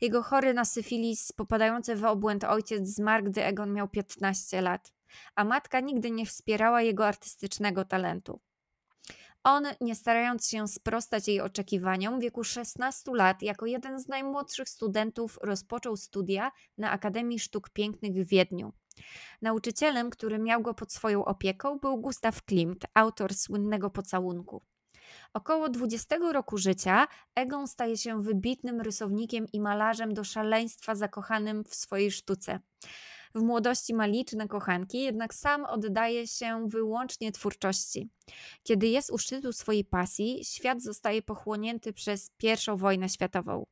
Jego 0.00 0.22
chory 0.22 0.54
na 0.54 0.64
syfilis, 0.64 1.32
popadający 1.32 1.96
w 1.96 2.04
obłęd 2.04 2.44
ojciec 2.44 2.88
zmarł, 2.88 3.24
gdy 3.24 3.44
Egon 3.44 3.72
miał 3.72 3.88
15 3.88 4.60
lat, 4.60 4.92
a 5.34 5.44
matka 5.44 5.80
nigdy 5.80 6.10
nie 6.10 6.26
wspierała 6.26 6.82
jego 6.82 7.06
artystycznego 7.06 7.84
talentu. 7.84 8.40
On, 9.44 9.64
nie 9.80 9.94
starając 9.94 10.48
się 10.48 10.68
sprostać 10.68 11.28
jej 11.28 11.40
oczekiwaniom, 11.40 12.18
w 12.18 12.22
wieku 12.22 12.44
16 12.44 13.10
lat, 13.14 13.42
jako 13.42 13.66
jeden 13.66 14.00
z 14.00 14.08
najmłodszych 14.08 14.68
studentów, 14.68 15.38
rozpoczął 15.42 15.96
studia 15.96 16.52
na 16.78 16.90
Akademii 16.90 17.38
Sztuk 17.38 17.70
Pięknych 17.70 18.12
w 18.12 18.28
Wiedniu. 18.28 18.72
Nauczycielem, 19.42 20.10
który 20.10 20.38
miał 20.38 20.62
go 20.62 20.74
pod 20.74 20.92
swoją 20.92 21.24
opieką, 21.24 21.78
był 21.78 21.96
Gustav 22.00 22.32
Klimt, 22.46 22.84
autor 22.94 23.34
słynnego 23.34 23.90
pocałunku. 23.90 24.62
Około 25.34 25.68
20 25.68 26.16
roku 26.32 26.58
życia 26.58 27.08
Egon 27.34 27.68
staje 27.68 27.96
się 27.96 28.22
wybitnym 28.22 28.80
rysownikiem 28.80 29.46
i 29.52 29.60
malarzem 29.60 30.14
do 30.14 30.24
szaleństwa 30.24 30.94
zakochanym 30.94 31.64
w 31.64 31.74
swojej 31.74 32.10
sztuce. 32.10 32.60
W 33.34 33.42
młodości 33.42 33.94
ma 33.94 34.06
liczne 34.06 34.48
kochanki, 34.48 35.02
jednak 35.02 35.34
sam 35.34 35.64
oddaje 35.64 36.26
się 36.26 36.68
wyłącznie 36.68 37.32
twórczości. 37.32 38.10
Kiedy 38.62 38.86
jest 38.86 39.10
u 39.10 39.18
szczytu 39.18 39.52
swojej 39.52 39.84
pasji, 39.84 40.44
świat 40.44 40.82
zostaje 40.82 41.22
pochłonięty 41.22 41.92
przez 41.92 42.30
I 42.42 42.76
wojnę 42.76 43.08
światową. 43.08 43.66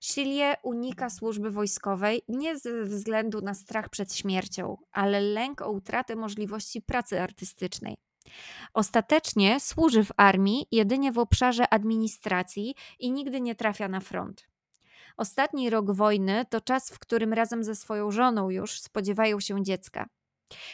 Schilie 0.00 0.54
unika 0.62 1.10
służby 1.10 1.50
wojskowej 1.50 2.22
nie 2.28 2.58
ze 2.58 2.84
względu 2.84 3.40
na 3.40 3.54
strach 3.54 3.88
przed 3.88 4.14
śmiercią, 4.14 4.76
ale 4.92 5.20
lęk 5.20 5.62
o 5.62 5.70
utratę 5.70 6.16
możliwości 6.16 6.82
pracy 6.82 7.20
artystycznej. 7.20 7.96
Ostatecznie 8.74 9.60
służy 9.60 10.04
w 10.04 10.12
armii 10.16 10.66
jedynie 10.72 11.12
w 11.12 11.18
obszarze 11.18 11.68
administracji 11.68 12.74
i 12.98 13.12
nigdy 13.12 13.40
nie 13.40 13.54
trafia 13.54 13.88
na 13.88 14.00
front. 14.00 14.48
Ostatni 15.16 15.70
rok 15.70 15.92
wojny 15.92 16.44
to 16.50 16.60
czas, 16.60 16.90
w 16.90 16.98
którym 16.98 17.32
razem 17.32 17.64
ze 17.64 17.74
swoją 17.74 18.10
żoną 18.10 18.50
już 18.50 18.80
spodziewają 18.80 19.40
się 19.40 19.64
dziecka. 19.64 20.08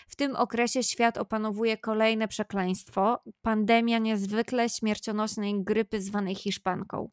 W 0.08 0.16
tym 0.16 0.36
okresie 0.36 0.82
świat 0.82 1.18
opanowuje 1.18 1.76
kolejne 1.76 2.28
przekleństwo 2.28 3.22
pandemia 3.42 3.98
niezwykle 3.98 4.68
śmiercionośnej 4.68 5.64
grypy 5.64 6.00
zwanej 6.00 6.34
Hiszpanką. 6.34 7.10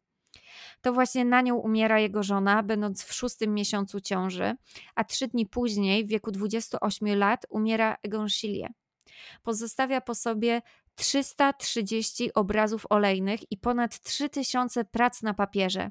To 0.82 0.92
właśnie 0.92 1.24
na 1.24 1.40
nią 1.40 1.56
umiera 1.56 2.00
jego 2.00 2.22
żona, 2.22 2.62
będąc 2.62 3.04
w 3.04 3.12
szóstym 3.12 3.54
miesiącu 3.54 4.00
ciąży, 4.00 4.54
a 4.94 5.04
trzy 5.04 5.28
dni 5.28 5.46
później, 5.46 6.04
w 6.04 6.08
wieku 6.08 6.30
28 6.30 7.18
lat, 7.18 7.46
umiera 7.50 7.96
Egon 8.02 8.28
Schiele. 8.28 8.68
Pozostawia 9.42 10.00
po 10.00 10.14
sobie 10.14 10.62
330 10.94 12.34
obrazów 12.34 12.86
olejnych 12.90 13.52
i 13.52 13.58
ponad 13.58 14.00
3000 14.00 14.84
prac 14.84 15.22
na 15.22 15.34
papierze. 15.34 15.90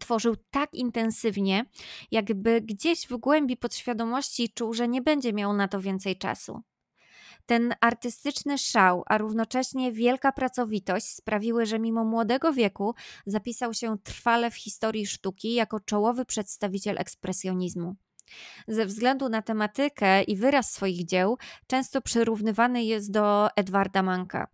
Tworzył 0.00 0.36
tak 0.50 0.74
intensywnie, 0.74 1.64
jakby 2.10 2.60
gdzieś 2.60 3.06
w 3.06 3.16
głębi 3.16 3.56
podświadomości 3.56 4.52
czuł, 4.54 4.74
że 4.74 4.88
nie 4.88 5.02
będzie 5.02 5.32
miał 5.32 5.52
na 5.52 5.68
to 5.68 5.80
więcej 5.80 6.16
czasu. 6.16 6.62
Ten 7.46 7.74
artystyczny 7.80 8.58
szał, 8.58 9.02
a 9.06 9.18
równocześnie 9.18 9.92
wielka 9.92 10.32
pracowitość 10.32 11.06
sprawiły, 11.06 11.66
że 11.66 11.78
mimo 11.78 12.04
młodego 12.04 12.52
wieku 12.52 12.94
zapisał 13.26 13.74
się 13.74 13.98
trwale 13.98 14.50
w 14.50 14.56
historii 14.56 15.06
sztuki 15.06 15.54
jako 15.54 15.80
czołowy 15.80 16.24
przedstawiciel 16.24 16.98
ekspresjonizmu. 16.98 17.96
Ze 18.68 18.86
względu 18.86 19.28
na 19.28 19.42
tematykę 19.42 20.22
i 20.22 20.36
wyraz 20.36 20.72
swoich 20.72 21.04
dzieł, 21.06 21.38
często 21.66 22.00
przyrównywany 22.00 22.84
jest 22.84 23.10
do 23.10 23.48
Edwarda 23.56 24.02
Manka. 24.02 24.48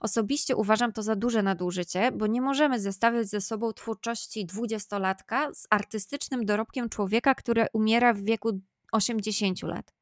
Osobiście 0.00 0.56
uważam 0.56 0.92
to 0.92 1.02
za 1.02 1.16
duże 1.16 1.42
nadużycie, 1.42 2.12
bo 2.12 2.26
nie 2.26 2.40
możemy 2.40 2.80
zestawiać 2.80 3.28
ze 3.28 3.40
sobą 3.40 3.72
twórczości 3.72 4.46
dwudziestolatka 4.46 5.54
z 5.54 5.66
artystycznym 5.70 6.44
dorobkiem 6.46 6.88
człowieka, 6.88 7.34
który 7.34 7.66
umiera 7.72 8.14
w 8.14 8.20
wieku 8.20 8.60
80 8.92 9.62
lat. 9.62 9.97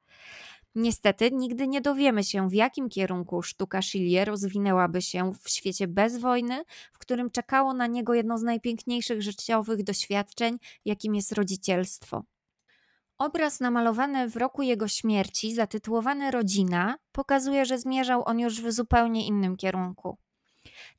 Niestety 0.77 1.31
nigdy 1.31 1.69
nie 1.69 1.81
dowiemy 1.81 2.25
się, 2.25 2.49
w 2.49 2.55
jakim 2.55 2.89
kierunku 2.89 3.43
sztuka 3.43 3.83
Schilie 3.83 4.25
rozwinęłaby 4.25 5.03
się 5.03 5.33
w 5.43 5.51
świecie 5.51 5.89
bez 5.89 6.19
wojny, 6.19 6.65
w 6.93 6.99
którym 6.99 7.31
czekało 7.31 7.75
na 7.75 7.87
niego 7.87 8.15
jedno 8.15 8.39
z 8.39 8.43
najpiękniejszych 8.43 9.23
życiowych 9.23 9.83
doświadczeń, 9.83 10.59
jakim 10.85 11.15
jest 11.15 11.33
rodzicielstwo. 11.33 12.23
Obraz 13.19 13.61
namalowany 13.61 14.31
w 14.31 14.37
roku 14.37 14.63
jego 14.63 14.89
śmierci, 14.89 15.55
zatytułowany 15.55 16.31
Rodzina, 16.31 16.99
pokazuje, 17.13 17.65
że 17.65 17.79
zmierzał 17.79 18.23
on 18.27 18.41
już 18.41 18.63
w 18.63 18.73
zupełnie 18.73 19.27
innym 19.27 19.57
kierunku. 19.57 20.19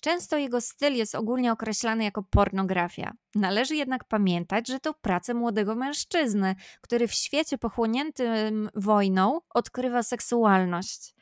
Często 0.01 0.37
jego 0.37 0.61
styl 0.61 0.93
jest 0.93 1.15
ogólnie 1.15 1.51
określany 1.51 2.03
jako 2.03 2.23
pornografia. 2.23 3.13
Należy 3.35 3.75
jednak 3.75 4.03
pamiętać, 4.03 4.67
że 4.67 4.79
to 4.79 4.93
praca 4.93 5.33
młodego 5.33 5.75
mężczyzny, 5.75 6.55
który 6.81 7.07
w 7.07 7.13
świecie 7.13 7.57
pochłoniętym 7.57 8.69
wojną 8.75 9.41
odkrywa 9.49 10.03
seksualność. 10.03 11.15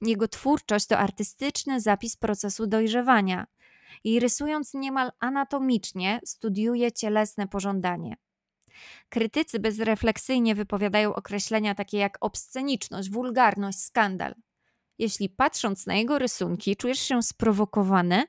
Jego 0.00 0.28
twórczość 0.28 0.86
to 0.86 0.98
artystyczny 0.98 1.80
zapis 1.80 2.16
procesu 2.16 2.66
dojrzewania 2.66 3.46
i 4.04 4.20
rysując 4.20 4.74
niemal 4.74 5.12
anatomicznie 5.20 6.20
studiuje 6.24 6.92
cielesne 6.92 7.48
pożądanie. 7.48 8.16
Krytycy 9.08 9.58
bezrefleksyjnie 9.58 10.54
wypowiadają 10.54 11.14
określenia 11.14 11.74
takie 11.74 11.98
jak 11.98 12.18
obsceniczność, 12.20 13.10
wulgarność, 13.10 13.84
skandal. 13.84 14.34
Jeśli 14.98 15.28
patrząc 15.28 15.86
na 15.86 15.94
jego 15.94 16.18
rysunki 16.18 16.76
czujesz 16.76 17.00
się 17.00 17.22
sprowokowany, 17.22 18.24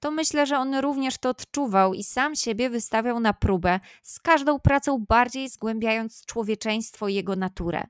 to 0.00 0.10
myślę, 0.10 0.46
że 0.46 0.58
on 0.58 0.74
również 0.74 1.18
to 1.18 1.28
odczuwał 1.28 1.94
i 1.94 2.04
sam 2.04 2.34
siebie 2.36 2.70
wystawiał 2.70 3.20
na 3.20 3.32
próbę, 3.32 3.80
z 4.02 4.20
każdą 4.20 4.60
pracą 4.60 5.04
bardziej 5.08 5.48
zgłębiając 5.48 6.26
człowieczeństwo 6.26 7.08
i 7.08 7.14
jego 7.14 7.36
naturę 7.36 7.86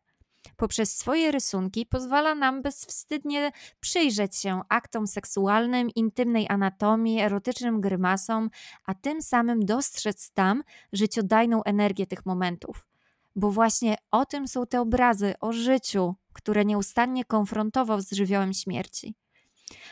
poprzez 0.57 0.97
swoje 0.97 1.33
rysunki 1.33 1.87
pozwala 1.87 2.35
nam 2.35 2.63
bezwstydnie 2.63 3.53
przyjrzeć 3.81 4.37
się 4.37 4.61
aktom 4.69 5.07
seksualnym, 5.07 5.91
intymnej 5.91 6.47
anatomii, 6.49 7.21
erotycznym 7.21 7.81
grymasom, 7.81 8.51
a 8.85 8.95
tym 8.95 9.23
samym 9.23 9.65
dostrzec 9.65 10.31
tam 10.31 10.63
życiodajną 10.93 11.65
energię 11.65 12.07
tych 12.07 12.27
momentów. 12.27 12.87
Bo 13.37 13.51
właśnie 13.51 13.97
o 14.11 14.27
tym 14.27 14.49
są 14.49 14.67
te 14.67 14.81
obrazy, 14.81 15.35
o 15.41 15.53
życiu, 15.53 16.15
które 16.33 16.65
nieustannie 16.65 17.25
konfrontował 17.25 18.01
z 18.01 18.13
żywiołem 18.13 18.53
śmierci. 18.53 19.15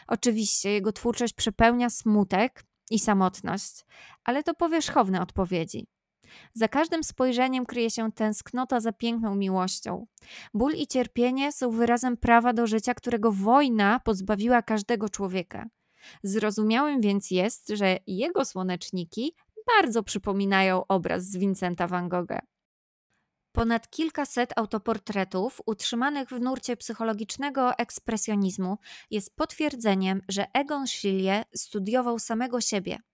Oczywiście 0.07 0.71
jego 0.71 0.93
twórczość 0.93 1.35
przepełnia 1.35 1.91
smutek 1.91 2.65
i 2.91 2.99
samotność, 2.99 3.85
ale 4.25 4.43
to 4.43 4.55
powierzchowne 4.55 5.21
odpowiedzi. 5.21 5.87
Za 6.55 6.69
każdym 6.69 7.05
spojrzeniem 7.05 7.67
kryje 7.67 7.91
się 7.91 8.13
tęsknota 8.13 8.81
za 8.81 8.93
piękną 8.93 9.35
miłością. 9.35 10.07
Ból 10.55 10.73
i 10.75 10.87
cierpienie 10.87 11.53
są 11.53 11.71
wyrazem 11.71 12.17
prawa 12.17 12.53
do 12.53 12.67
życia, 12.67 12.95
którego 12.95 13.33
wojna 13.33 14.01
pozbawiła 14.01 14.63
każdego 14.63 15.09
człowieka. 15.09 15.67
Zrozumiałym 16.23 17.01
więc 17.01 17.31
jest, 17.31 17.69
że 17.69 17.99
jego 18.07 18.45
słoneczniki 18.45 19.35
bardzo 19.77 20.03
przypominają 20.03 20.87
obraz 20.87 21.25
z 21.25 21.37
Vincenta 21.37 21.87
van 21.87 22.09
Gogha. 22.09 22.54
Ponad 23.55 23.91
kilkaset 23.91 24.59
autoportretów 24.59 25.61
utrzymanych 25.67 26.29
w 26.29 26.41
nurcie 26.41 26.77
psychologicznego 26.77 27.79
ekspresjonizmu 27.79 28.79
jest 29.11 29.37
potwierdzeniem, 29.37 30.21
że 30.29 30.47
Egon 30.55 30.87
Schiele 30.87 31.45
studiował 31.55 32.19
samego 32.19 32.61
siebie– 32.61 32.99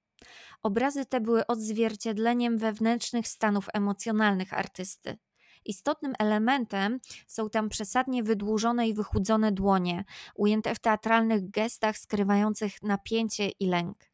Obrazy 0.62 1.06
te 1.06 1.20
były 1.20 1.46
odzwierciedleniem 1.46 2.58
wewnętrznych 2.58 3.28
stanów 3.28 3.66
emocjonalnych 3.74 4.54
artysty. 4.54 5.18
Istotnym 5.64 6.12
elementem 6.18 7.00
są 7.26 7.50
tam 7.50 7.68
przesadnie 7.68 8.22
wydłużone 8.22 8.88
i 8.88 8.94
wychudzone 8.94 9.52
dłonie, 9.52 10.04
ujęte 10.34 10.74
w 10.74 10.78
teatralnych 10.78 11.50
gestach 11.50 11.98
skrywających 11.98 12.82
napięcie 12.82 13.48
i 13.48 13.66
lęk. 13.66 14.09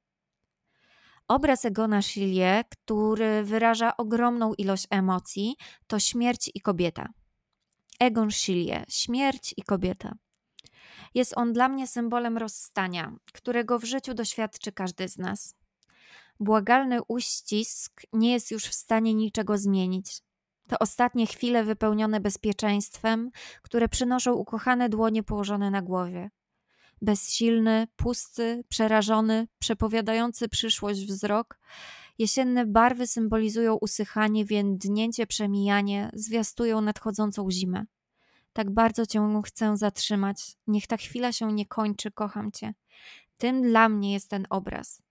Obraz 1.28 1.64
Egona 1.64 2.02
Schiele, 2.02 2.64
który 2.70 3.44
wyraża 3.44 3.96
ogromną 3.96 4.54
ilość 4.54 4.86
emocji, 4.90 5.56
to 5.86 5.98
śmierć 5.98 6.50
i 6.54 6.60
kobieta. 6.60 7.08
Egon 8.00 8.30
Schiele, 8.30 8.84
śmierć 8.88 9.54
i 9.56 9.62
kobieta. 9.62 10.14
Jest 11.14 11.38
on 11.38 11.52
dla 11.52 11.68
mnie 11.68 11.86
symbolem 11.86 12.38
rozstania, 12.38 13.12
którego 13.32 13.78
w 13.78 13.84
życiu 13.84 14.14
doświadczy 14.14 14.72
każdy 14.72 15.08
z 15.08 15.18
nas. 15.18 15.54
Błagalny 16.40 16.98
uścisk 17.08 18.02
nie 18.12 18.32
jest 18.32 18.50
już 18.50 18.64
w 18.64 18.74
stanie 18.74 19.14
niczego 19.14 19.58
zmienić. 19.58 20.22
To 20.68 20.78
ostatnie 20.78 21.26
chwile 21.26 21.64
wypełnione 21.64 22.20
bezpieczeństwem, 22.20 23.30
które 23.62 23.88
przynoszą 23.88 24.32
ukochane 24.32 24.88
dłonie 24.88 25.22
położone 25.22 25.70
na 25.70 25.82
głowie. 25.82 26.30
Bezsilny, 27.02 27.86
pusty, 27.96 28.64
przerażony, 28.68 29.48
przepowiadający 29.58 30.48
przyszłość 30.48 31.06
wzrok 31.06 31.58
Jesienne 32.18 32.66
barwy 32.66 33.06
symbolizują 33.06 33.74
usychanie, 33.74 34.44
więdnięcie, 34.44 35.26
przemijanie, 35.26 36.10
zwiastują 36.14 36.80
nadchodzącą 36.80 37.50
zimę. 37.50 37.84
Tak 38.52 38.70
bardzo 38.70 39.06
cię 39.06 39.42
chcę 39.46 39.76
zatrzymać. 39.76 40.56
Niech 40.66 40.86
ta 40.86 40.96
chwila 40.96 41.32
się 41.32 41.52
nie 41.52 41.66
kończy, 41.66 42.10
kocham 42.10 42.52
cię. 42.52 42.74
Tym 43.38 43.62
dla 43.62 43.88
mnie 43.88 44.12
jest 44.12 44.30
ten 44.30 44.46
obraz. 44.50 45.02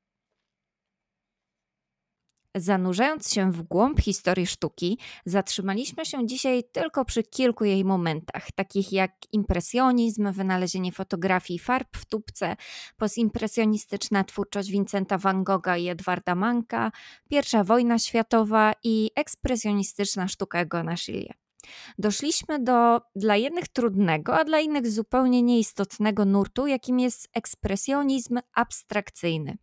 Zanurzając 2.56 3.34
się 3.34 3.52
w 3.52 3.62
głąb 3.62 4.02
historii 4.02 4.48
sztuki, 4.48 5.00
zatrzymaliśmy 5.26 6.06
się 6.06 6.28
dzisiaj 6.28 6.64
tylko 6.72 7.06
przy 7.06 7.24
kilku 7.24 7.66
jej 7.66 7.86
momentach, 7.86 8.52
takich 8.52 8.92
jak 8.92 9.12
impresjonizm, 9.32 10.32
wynalezienie 10.32 10.92
fotografii 10.92 11.60
farb 11.60 11.98
w 11.98 12.06
tubce, 12.06 12.56
postimpresjonistyczna 12.98 14.24
twórczość 14.24 14.72
Vincenta 14.72 15.18
van 15.18 15.44
Gogha 15.44 15.78
i 15.78 15.88
Edwarda 15.88 16.36
Manka, 16.36 16.92
pierwsza 17.30 17.64
wojna 17.64 18.00
światowa 18.00 18.74
i 18.84 19.12
ekspresjonistyczna 19.16 20.28
sztuka 20.28 20.60
Egona 20.60 20.98
Schiele. 20.98 21.34
Doszliśmy 21.98 22.60
do 22.60 23.02
dla 23.16 23.36
jednych 23.36 23.68
trudnego, 23.68 24.40
a 24.40 24.44
dla 24.44 24.60
innych 24.60 24.92
zupełnie 24.92 25.42
nieistotnego 25.42 26.26
nurtu, 26.26 26.68
jakim 26.68 27.00
jest 27.00 27.30
ekspresjonizm 27.34 28.40
abstrakcyjny. 28.54 29.58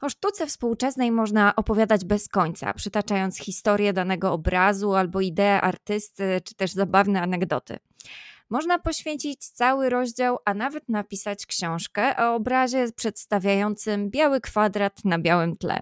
O 0.00 0.08
sztuce 0.08 0.46
współczesnej 0.46 1.12
można 1.12 1.56
opowiadać 1.56 2.04
bez 2.04 2.28
końca, 2.28 2.74
przytaczając 2.74 3.38
historię 3.38 3.92
danego 3.92 4.32
obrazu 4.32 4.94
albo 4.94 5.20
ideę 5.20 5.60
artysty, 5.60 6.40
czy 6.44 6.54
też 6.54 6.72
zabawne 6.72 7.22
anegdoty. 7.22 7.78
Można 8.50 8.78
poświęcić 8.78 9.48
cały 9.48 9.90
rozdział, 9.90 10.38
a 10.44 10.54
nawet 10.54 10.88
napisać 10.88 11.46
książkę 11.46 12.16
o 12.16 12.34
obrazie 12.34 12.92
przedstawiającym 12.96 14.10
biały 14.10 14.40
kwadrat 14.40 15.04
na 15.04 15.18
białym 15.18 15.56
tle. 15.56 15.80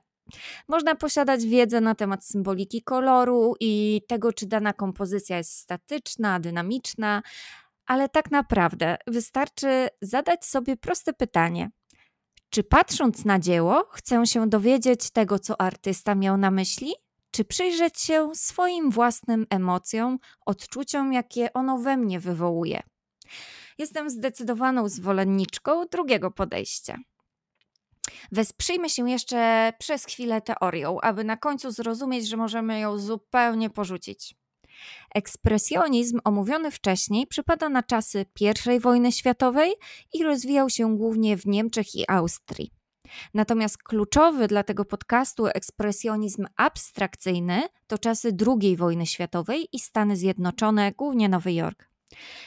Można 0.68 0.94
posiadać 0.94 1.46
wiedzę 1.46 1.80
na 1.80 1.94
temat 1.94 2.24
symboliki 2.24 2.82
koloru 2.82 3.54
i 3.60 4.02
tego, 4.08 4.32
czy 4.32 4.46
dana 4.46 4.72
kompozycja 4.72 5.36
jest 5.38 5.52
statyczna, 5.58 6.40
dynamiczna, 6.40 7.22
ale 7.86 8.08
tak 8.08 8.30
naprawdę 8.30 8.96
wystarczy 9.06 9.88
zadać 10.02 10.44
sobie 10.44 10.76
proste 10.76 11.12
pytanie: 11.12 11.70
czy 12.50 12.64
patrząc 12.64 13.24
na 13.24 13.38
dzieło, 13.38 13.88
chcę 13.92 14.26
się 14.26 14.48
dowiedzieć 14.48 15.10
tego, 15.10 15.38
co 15.38 15.60
artysta 15.60 16.14
miał 16.14 16.36
na 16.36 16.50
myśli? 16.50 16.94
Czy 17.30 17.44
przyjrzeć 17.44 18.00
się 18.00 18.30
swoim 18.34 18.90
własnym 18.90 19.46
emocjom, 19.50 20.18
odczuciom, 20.46 21.12
jakie 21.12 21.52
ono 21.52 21.78
we 21.78 21.96
mnie 21.96 22.20
wywołuje? 22.20 22.82
Jestem 23.78 24.10
zdecydowaną 24.10 24.88
zwolenniczką 24.88 25.86
drugiego 25.86 26.30
podejścia. 26.30 26.98
Wesprzyjmy 28.32 28.90
się 28.90 29.10
jeszcze 29.10 29.72
przez 29.78 30.04
chwilę 30.04 30.40
teorią, 30.40 31.00
aby 31.00 31.24
na 31.24 31.36
końcu 31.36 31.70
zrozumieć, 31.70 32.28
że 32.28 32.36
możemy 32.36 32.80
ją 32.80 32.98
zupełnie 32.98 33.70
porzucić. 33.70 34.34
Ekspresjonizm 35.14 36.20
omówiony 36.24 36.70
wcześniej 36.70 37.26
przypada 37.26 37.68
na 37.68 37.82
czasy 37.82 38.26
I 38.76 38.80
wojny 38.80 39.12
światowej 39.12 39.74
i 40.12 40.24
rozwijał 40.24 40.70
się 40.70 40.96
głównie 40.96 41.36
w 41.36 41.46
Niemczech 41.46 41.94
i 41.94 42.04
Austrii. 42.08 42.70
Natomiast 43.34 43.78
kluczowy 43.78 44.48
dla 44.48 44.62
tego 44.62 44.84
podcastu 44.84 45.46
ekspresjonizm 45.46 46.46
abstrakcyjny 46.56 47.62
to 47.86 47.98
czasy 47.98 48.36
II 48.46 48.76
wojny 48.76 49.06
światowej 49.06 49.68
i 49.72 49.78
Stany 49.78 50.16
Zjednoczone, 50.16 50.92
głównie 50.92 51.28
Nowy 51.28 51.52
Jork. 51.52 51.88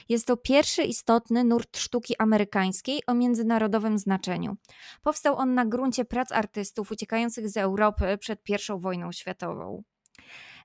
Jest 0.09 0.27
to 0.27 0.37
pierwszy 0.37 0.83
istotny 0.83 1.43
nurt 1.43 1.77
sztuki 1.77 2.15
amerykańskiej 2.17 3.01
o 3.07 3.13
międzynarodowym 3.13 3.97
znaczeniu. 3.97 4.57
Powstał 5.01 5.37
on 5.37 5.53
na 5.53 5.65
gruncie 5.65 6.05
prac 6.05 6.31
artystów 6.31 6.91
uciekających 6.91 7.49
z 7.49 7.57
Europy 7.57 8.17
przed 8.17 8.49
I 8.49 8.79
wojną 8.79 9.11
światową. 9.11 9.83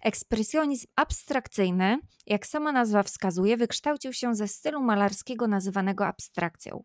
Ekspresjonizm 0.04 0.86
abstrakcyjny, 0.96 1.98
jak 2.26 2.46
sama 2.46 2.72
nazwa 2.72 3.02
wskazuje, 3.02 3.56
wykształcił 3.56 4.12
się 4.12 4.34
ze 4.34 4.48
stylu 4.48 4.82
malarskiego 4.82 5.48
nazywanego 5.48 6.06
abstrakcją. 6.06 6.84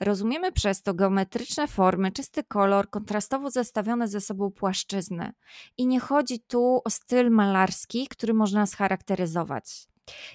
Rozumiemy 0.00 0.52
przez 0.52 0.82
to 0.82 0.94
geometryczne 0.94 1.68
formy, 1.68 2.12
czysty 2.12 2.44
kolor, 2.44 2.90
kontrastowo 2.90 3.50
zestawione 3.50 4.08
ze 4.08 4.20
sobą 4.20 4.50
płaszczyzny. 4.50 5.32
I 5.78 5.86
nie 5.86 6.00
chodzi 6.00 6.40
tu 6.40 6.80
o 6.84 6.90
styl 6.90 7.30
malarski, 7.30 8.08
który 8.08 8.34
można 8.34 8.66
scharakteryzować. 8.66 9.86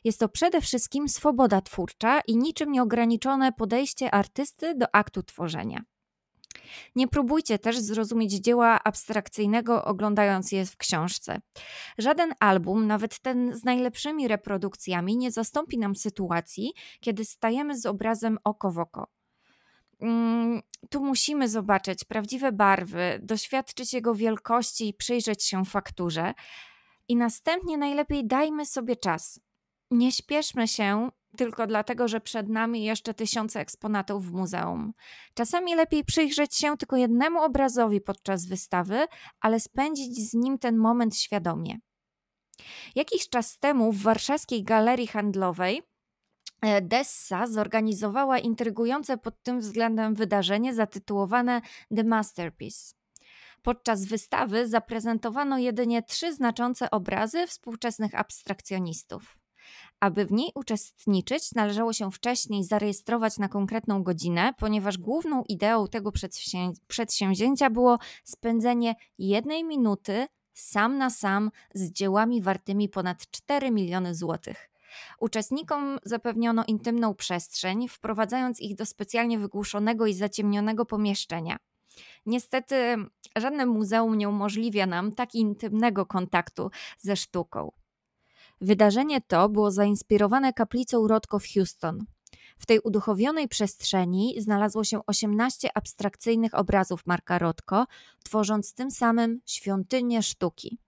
Jest 0.04 0.20
to 0.20 0.30
przede 0.30 0.62
wszystkim 0.62 1.10
swoboda 1.10 1.62
twórcza 1.62 2.22
i 2.28 2.38
niczym 2.38 2.72
nieograniczone 2.72 3.52
podejście 3.52 4.12
artysty 4.12 4.76
do 4.76 4.96
aktu 4.96 5.24
tworzenia. 5.24 5.84
Nie 6.96 7.08
próbujcie 7.08 7.60
też 7.60 7.80
zrozumieć 7.80 8.32
dzieła 8.34 8.84
abstrakcyjnego 8.84 9.86
oglądając 9.86 10.52
je 10.52 10.66
w 10.66 10.78
książce. 10.78 11.42
Żaden 11.98 12.34
album, 12.40 12.88
nawet 12.88 13.20
ten 13.20 13.56
z 13.56 13.64
najlepszymi 13.64 14.28
reprodukcjami, 14.28 15.18
nie 15.18 15.32
zastąpi 15.32 15.78
nam 15.78 15.96
sytuacji, 15.96 16.74
kiedy 17.00 17.26
stajemy 17.26 17.78
z 17.78 17.86
obrazem 17.86 18.38
oko 18.44 18.72
w 18.72 18.80
oko. 18.80 19.08
Mm, 20.02 20.62
tu 20.90 21.04
musimy 21.04 21.50
zobaczyć 21.50 22.04
prawdziwe 22.04 22.52
barwy, 22.52 23.20
doświadczyć 23.24 23.94
jego 23.94 24.16
wielkości 24.16 24.90
i 24.90 24.94
przyjrzeć 24.94 25.44
się 25.44 25.66
fakturze. 25.66 26.34
I 27.08 27.16
następnie 27.16 27.78
najlepiej 27.78 28.28
dajmy 28.28 28.66
sobie 28.66 28.96
czas. 28.96 29.40
Nie 29.92 30.12
śpieszmy 30.12 30.68
się 30.68 31.10
tylko 31.38 31.68
dlatego, 31.68 32.08
że 32.08 32.22
przed 32.22 32.50
nami 32.50 32.84
jeszcze 32.84 33.14
tysiące 33.14 33.60
eksponatów 33.60 34.26
w 34.26 34.32
muzeum. 34.32 34.94
Czasami 35.34 35.76
lepiej 35.76 36.06
przyjrzeć 36.06 36.56
się 36.56 36.78
tylko 36.78 36.98
jednemu 36.98 37.42
obrazowi 37.42 38.02
podczas 38.02 38.46
wystawy, 38.46 39.06
ale 39.42 39.60
spędzić 39.60 40.30
z 40.30 40.34
nim 40.34 40.60
ten 40.60 40.78
moment 40.78 41.18
świadomie. 41.18 41.80
Jakiś 42.96 43.30
czas 43.30 43.58
temu 43.60 43.92
w 43.92 44.02
warszawskiej 44.02 44.64
galerii 44.64 45.08
handlowej 45.08 45.82
e, 46.62 46.82
Dessa 46.82 47.48
zorganizowała 47.48 48.40
intrygujące 48.40 49.18
pod 49.18 49.44
tym 49.44 49.60
względem 49.60 50.16
wydarzenie 50.16 50.74
zatytułowane 50.74 51.62
The 51.96 52.04
Masterpiece. 52.04 52.96
Podczas 53.62 54.06
wystawy 54.06 54.68
zaprezentowano 54.68 55.58
jedynie 55.58 56.04
trzy 56.04 56.34
znaczące 56.34 56.92
obrazy 56.92 57.48
współczesnych 57.48 58.16
abstrakcjonistów. 58.16 59.39
Aby 60.00 60.26
w 60.26 60.32
niej 60.32 60.52
uczestniczyć, 60.56 61.52
należało 61.56 61.94
się 61.94 62.12
wcześniej 62.12 62.64
zarejestrować 62.64 63.38
na 63.38 63.50
konkretną 63.50 64.04
godzinę, 64.04 64.54
ponieważ 64.58 64.98
główną 64.98 65.44
ideą 65.50 65.88
tego 65.88 66.12
przedsięwzięcia 66.88 67.70
było 67.70 67.98
spędzenie 68.24 68.96
jednej 69.18 69.64
minuty 69.64 70.28
sam 70.54 70.98
na 70.98 71.10
sam 71.10 71.52
z 71.74 71.92
dziełami 71.92 72.42
wartymi 72.42 72.90
ponad 72.90 73.32
4 73.32 73.72
miliony 73.72 74.16
złotych. 74.16 74.70
Uczestnikom 75.20 76.00
zapewniono 76.04 76.64
intymną 76.68 77.16
przestrzeń, 77.16 77.88
wprowadzając 77.88 78.62
ich 78.62 78.76
do 78.76 78.86
specjalnie 78.86 79.40
wygłuszonego 79.40 80.06
i 80.06 80.14
zaciemnionego 80.14 80.86
pomieszczenia. 80.86 81.58
Niestety, 82.26 82.96
żadne 83.38 83.66
muzeum 83.66 84.18
nie 84.18 84.30
umożliwia 84.30 84.86
nam 84.86 85.12
tak 85.12 85.36
intymnego 85.36 86.06
kontaktu 86.06 86.72
ze 86.98 87.16
sztuką. 87.16 87.72
Wydarzenie 88.62 89.22
to 89.22 89.50
było 89.50 89.72
zainspirowane 89.72 90.54
kaplicą 90.54 91.08
Rothko 91.08 91.40
w 91.40 91.48
Houston. 91.54 92.06
W 92.58 92.66
tej 92.66 92.80
uduchowionej 92.80 93.48
przestrzeni 93.48 94.36
znalazło 94.38 94.84
się 94.84 95.06
18 95.08 95.70
abstrakcyjnych 95.74 96.54
obrazów 96.54 97.06
Marka 97.06 97.40
Rothko, 97.40 97.88
tworząc 98.24 98.74
tym 98.74 98.92
samym 98.92 99.42
świątynię 99.46 100.24
sztuki. 100.24 100.80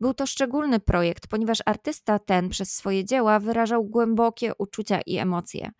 Był 0.00 0.14
to 0.14 0.26
szczególny 0.26 0.80
projekt, 0.80 1.26
ponieważ 1.26 1.58
artysta 1.66 2.18
ten 2.18 2.48
przez 2.48 2.72
swoje 2.72 3.04
dzieła 3.04 3.38
wyrażał 3.40 3.84
głębokie 3.84 4.52
uczucia 4.58 5.00
i 5.00 5.16
emocje. 5.16 5.70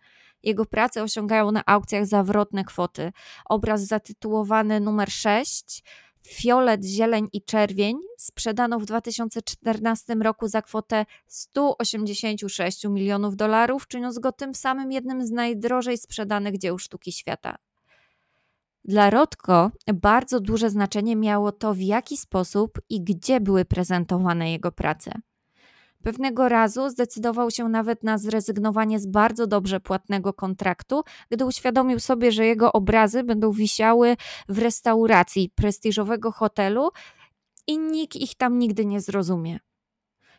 Jego 0.43 0.65
prace 0.65 1.03
osiągają 1.03 1.51
na 1.51 1.63
aukcjach 1.65 2.05
zawrotne 2.05 2.63
kwoty. 2.63 3.11
Obraz 3.45 3.81
zatytułowany 3.81 4.79
numer 4.79 5.11
6 5.11 5.83
Fiolet, 6.27 6.85
zieleń 6.85 7.27
i 7.33 7.41
czerwień 7.41 7.97
sprzedano 8.17 8.79
w 8.79 8.85
2014 8.85 10.15
roku 10.15 10.47
za 10.47 10.61
kwotę 10.61 11.05
186 11.27 12.85
milionów 12.85 13.35
dolarów, 13.35 13.87
czyniąc 13.87 14.19
go 14.19 14.31
tym 14.31 14.55
samym 14.55 14.91
jednym 14.91 15.27
z 15.27 15.31
najdrożej 15.31 15.97
sprzedanych 15.97 16.57
dzieł 16.57 16.77
sztuki 16.77 17.11
świata. 17.11 17.55
Dla 18.85 19.09
Rodko 19.09 19.71
bardzo 19.93 20.39
duże 20.39 20.69
znaczenie 20.69 21.15
miało 21.15 21.51
to, 21.51 21.73
w 21.73 21.81
jaki 21.81 22.17
sposób 22.17 22.81
i 22.89 23.01
gdzie 23.01 23.39
były 23.39 23.65
prezentowane 23.65 24.51
jego 24.51 24.71
prace. 24.71 25.11
Pewnego 26.03 26.49
razu 26.49 26.89
zdecydował 26.89 27.51
się 27.51 27.69
nawet 27.69 28.03
na 28.03 28.17
zrezygnowanie 28.17 28.99
z 28.99 29.07
bardzo 29.07 29.47
dobrze 29.47 29.79
płatnego 29.79 30.33
kontraktu, 30.33 31.03
gdy 31.29 31.45
uświadomił 31.45 31.99
sobie, 31.99 32.31
że 32.31 32.45
jego 32.45 32.73
obrazy 32.73 33.23
będą 33.23 33.51
wisiały 33.51 34.17
w 34.49 34.57
restauracji 34.57 35.51
prestiżowego 35.55 36.31
hotelu 36.31 36.89
i 37.67 37.79
nikt 37.79 38.15
ich 38.15 38.35
tam 38.35 38.59
nigdy 38.59 38.85
nie 38.85 39.01
zrozumie. 39.01 39.59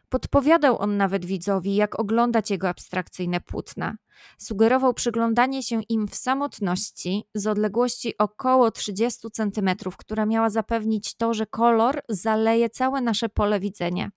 Podpowiadał 0.09 0.79
on 0.79 0.97
nawet 0.97 1.25
widzowi, 1.25 1.75
jak 1.75 2.01
oglądać 2.01 2.51
jego 2.51 2.69
abstrakcyjne 2.69 3.41
płótna. 3.41 3.97
Sugerował 4.39 4.95
przyglądanie 4.95 5.63
się 5.63 5.83
im 5.89 6.09
w 6.09 6.15
samotności 6.15 7.25
z 7.35 7.47
odległości 7.47 8.19
około 8.19 8.71
30 8.71 9.29
cm, 9.33 9.71
która 9.99 10.27
miała 10.27 10.51
zapewnić 10.51 11.15
to, 11.17 11.35
że 11.35 11.47
kolor 11.47 12.01
zaleje 12.09 12.71
całe 12.71 13.01
nasze 13.01 13.29
pole 13.29 13.61
widzenia. 13.61 14.11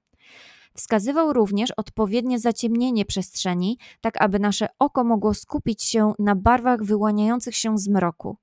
Wskazywał 0.74 1.34
również 1.34 1.72
odpowiednie 1.72 2.40
zaciemnienie 2.40 3.06
przestrzeni, 3.06 3.78
tak 4.02 4.22
aby 4.22 4.40
nasze 4.40 4.68
oko 4.80 5.04
mogło 5.04 5.34
skupić 5.34 5.84
się 5.84 6.14
na 6.20 6.36
barwach 6.36 6.84
wyłaniających 6.84 7.56
się 7.56 7.78
z 7.78 7.88
mroku. 7.88 8.38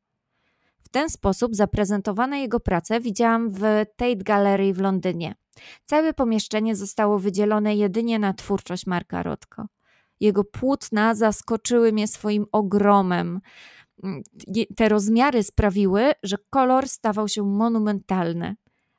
W 0.82 0.88
ten 0.88 1.10
sposób 1.10 1.56
zaprezentowane 1.56 2.40
jego 2.40 2.60
prace 2.60 3.00
widziałam 3.00 3.50
w 3.50 3.60
Tate 3.96 4.16
Gallery 4.16 4.74
w 4.74 4.80
Londynie. 4.80 5.34
Całe 5.86 6.14
pomieszczenie 6.14 6.76
zostało 6.76 7.18
wydzielone 7.18 7.76
jedynie 7.76 8.18
na 8.18 8.34
twórczość 8.34 8.86
Marka 8.86 9.22
Rotko. 9.22 9.66
Jego 10.20 10.44
płótna 10.44 11.14
zaskoczyły 11.14 11.92
mnie 11.92 12.08
swoim 12.08 12.46
ogromem. 12.52 13.40
Te 14.76 14.88
rozmiary 14.88 15.42
sprawiły, 15.42 16.12
że 16.22 16.36
kolor 16.50 16.88
stawał 16.88 17.28
się 17.28 17.42
monumentalny. 17.42 18.56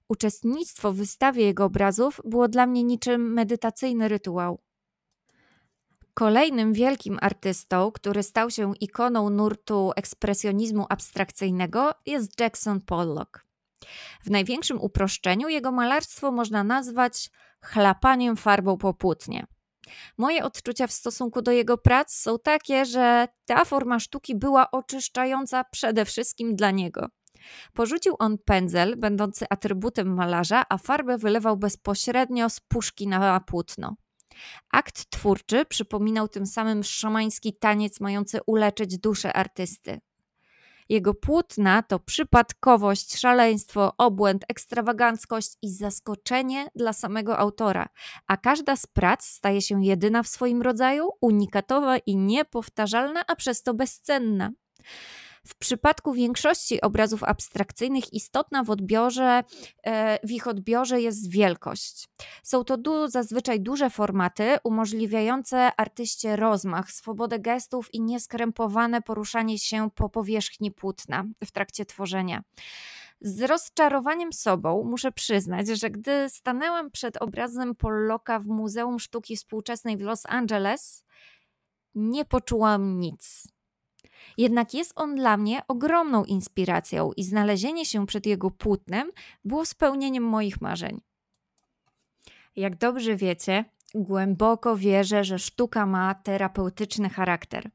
Uczestnictwo 0.10 0.91
w 0.93 0.95
wystawie 0.95 1.45
jego 1.45 1.65
obrazów 1.65 2.22
było 2.26 2.48
dla 2.48 2.65
mnie 2.65 2.84
niczym 2.84 3.34
medytacyjny 3.34 4.08
rytuał. 4.08 4.62
Kolejnym 6.13 6.74
wielkim 6.74 7.17
artystą, 7.22 7.91
który 7.91 8.24
stał 8.24 8.52
się 8.52 8.74
ikoną 8.82 9.30
nurtu 9.30 9.91
ekspresjonizmu 9.95 10.86
abstrakcyjnego, 10.89 11.91
jest 12.06 12.39
Jackson 12.39 12.82
Pollock. 12.82 13.45
W 14.24 14.30
największym 14.30 14.82
uproszczeniu 14.82 15.50
jego 15.50 15.72
malarstwo 15.72 16.32
można 16.32 16.63
nazwać 16.63 17.30
chlapaniem 17.62 18.38
farbą 18.38 18.78
po 18.78 18.93
płótnie. 18.93 19.48
Moje 20.17 20.43
odczucia 20.43 20.88
w 20.88 20.91
stosunku 20.91 21.41
do 21.41 21.52
jego 21.52 21.78
prac 21.78 22.13
są 22.13 22.39
takie, 22.39 22.86
że 22.86 23.28
ta 23.45 23.65
forma 23.65 24.00
sztuki 24.00 24.36
była 24.36 24.72
oczyszczająca 24.72 25.63
przede 25.63 26.06
wszystkim 26.06 26.56
dla 26.56 26.72
niego. 26.72 27.08
Porzucił 27.73 28.15
on 28.19 28.38
pędzel, 28.45 28.97
będący 28.97 29.45
atrybutem 29.49 30.13
malarza, 30.13 30.63
a 30.69 30.78
farbę 30.78 31.17
wylewał 31.17 31.58
bezpośrednio 31.58 32.49
z 32.49 32.60
puszki 32.60 33.08
na 33.08 33.39
płótno. 33.39 33.95
Akt 34.71 35.10
twórczy 35.10 35.65
przypominał 35.65 36.28
tym 36.28 36.45
samym 36.45 36.84
szamański 36.84 37.54
taniec 37.54 37.99
mający 37.99 38.39
uleczyć 38.45 38.97
duszę 38.97 39.34
artysty. 39.34 39.99
Jego 40.89 41.13
płótna 41.13 41.84
to 41.84 41.99
przypadkowość, 41.99 43.17
szaleństwo, 43.17 43.93
obłęd, 43.97 44.45
ekstrawaganckość 44.47 45.52
i 45.62 45.73
zaskoczenie 45.73 46.67
dla 46.75 46.93
samego 46.93 47.38
autora, 47.38 47.89
a 48.28 48.38
każda 48.38 48.75
z 48.75 48.88
prac 48.88 49.25
staje 49.25 49.62
się 49.62 49.84
jedyna 49.84 50.23
w 50.23 50.28
swoim 50.28 50.62
rodzaju, 50.62 51.10
unikatowa 51.21 51.97
i 51.97 52.17
niepowtarzalna, 52.17 53.23
a 53.28 53.36
przez 53.36 53.63
to 53.63 53.73
bezcenna. 53.73 54.52
W 55.50 55.56
przypadku 55.56 56.14
większości 56.14 56.82
obrazów 56.82 57.24
abstrakcyjnych 57.24 58.14
istotna 58.14 58.64
w 58.64 58.70
odbiorze, 58.70 59.44
e, 59.84 60.28
w 60.28 60.32
ich 60.32 60.48
odbiorze 60.48 61.02
jest 61.02 61.32
wielkość. 61.32 62.08
Są 62.44 62.64
to 62.64 62.78
du 62.78 63.08
zazwyczaj 63.08 63.62
duże 63.62 63.90
formaty 63.90 64.58
umożliwiające 64.64 65.72
artyście 65.78 66.36
rozmach, 66.36 66.92
swobodę 66.92 67.40
gestów 67.40 67.94
i 67.94 68.02
nieskrępowane 68.02 69.02
poruszanie 69.02 69.60
się 69.60 69.90
po 69.96 70.10
powierzchni 70.10 70.72
płótna 70.72 71.24
w 71.44 71.52
trakcie 71.52 71.86
tworzenia. 71.86 72.44
Z 73.22 73.42
rozczarowaniem 73.42 74.34
sobą 74.34 74.84
muszę 74.84 75.12
przyznać, 75.12 75.68
że 75.68 75.90
gdy 75.90 76.30
stanęłam 76.30 76.92
przed 76.92 77.18
obrazem 77.18 77.76
Pollocka 77.76 78.40
w 78.40 78.46
Muzeum 78.46 79.00
Sztuki 79.00 79.38
Współczesnej 79.38 79.98
w 79.98 80.02
Los 80.02 80.26
Angeles, 80.26 81.04
nie 81.96 82.26
poczułam 82.26 83.00
nic. 83.00 83.48
Jednak 84.39 84.73
jest 84.73 84.91
on 84.95 85.15
dla 85.15 85.38
mnie 85.38 85.62
ogromną 85.67 86.23
inspiracją 86.25 87.12
i 87.17 87.23
znalezienie 87.23 87.86
się 87.86 88.06
przed 88.06 88.25
jego 88.25 88.52
płótnem 88.52 89.12
było 89.45 89.65
spełnieniem 89.65 90.23
moich 90.23 90.62
marzeń. 90.62 91.02
Jak 92.56 92.78
dobrze 92.78 93.15
wiecie, 93.15 93.65
głęboko 93.95 94.78
wierzę, 94.78 95.23
że 95.23 95.39
sztuka 95.39 95.86
ma 95.86 96.15
terapeutyczny 96.15 97.10
charakter. 97.10 97.69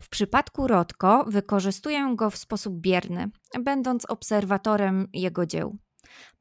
W 0.00 0.08
przypadku 0.08 0.66
Rotko 0.66 1.24
wykorzystuję 1.28 2.12
go 2.16 2.30
w 2.30 2.36
sposób 2.36 2.74
bierny, 2.74 3.30
będąc 3.60 4.10
obserwatorem 4.10 5.08
jego 5.12 5.46
dzieł. 5.46 5.76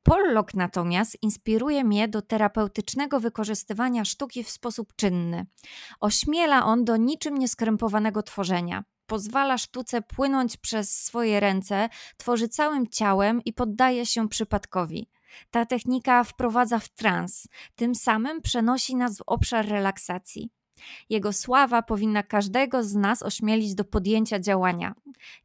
Pollock 0.04 0.54
natomiast 0.54 1.17
inspiruje 1.22 1.84
mnie 1.84 2.08
do 2.08 2.22
terapeutycznego 2.22 3.19
wykorzystywania 3.19 4.06
sztuki 4.06 4.43
w 4.43 4.50
sposób 4.50 4.95
czynny. 4.95 5.45
Ośmiela 6.00 6.65
on 6.65 6.86
do 6.86 6.98
niczym 6.98 7.38
nieskrępowanego 7.38 8.24
tworzenia 8.24 8.84
pozwala 9.10 9.58
sztuce 9.58 10.02
płynąć 10.02 10.58
przez 10.58 11.04
swoje 11.04 11.39
ręce, 11.39 11.89
tworzy 12.17 12.48
całym 12.48 12.88
ciałem 12.88 13.41
i 13.45 13.54
poddaje 13.54 14.06
się 14.06 14.30
przypadkowi. 14.30 15.10
Ta 15.52 15.65
technika 15.65 16.24
wprowadza 16.24 16.80
w 16.80 16.89
trans, 16.89 17.48
tym 17.76 17.95
samym 17.95 18.41
przenosi 18.41 18.95
nas 18.95 19.17
w 19.17 19.24
obszar 19.26 19.67
relaksacji. 19.67 20.50
Jego 21.10 21.34
sława 21.34 21.82
powinna 21.82 22.24
każdego 22.24 22.84
z 22.84 22.95
nas 22.95 23.24
ośmielić 23.24 23.76
do 23.76 23.84
podjęcia 23.84 24.39
działania. 24.39 24.95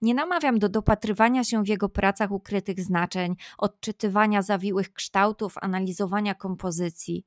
Nie 0.03 0.14
namawiam 0.14 0.59
do 0.59 0.68
dopatrywania 0.68 1.44
się 1.44 1.64
w 1.64 1.68
jego 1.68 1.88
pracach 1.88 2.31
ukrytych 2.31 2.81
znaczeń, 2.81 3.37
odczytywania 3.59 4.42
zawiłych 4.42 4.92
kształtów, 4.92 5.55
analizowania 5.61 6.35
kompozycji 6.35 7.24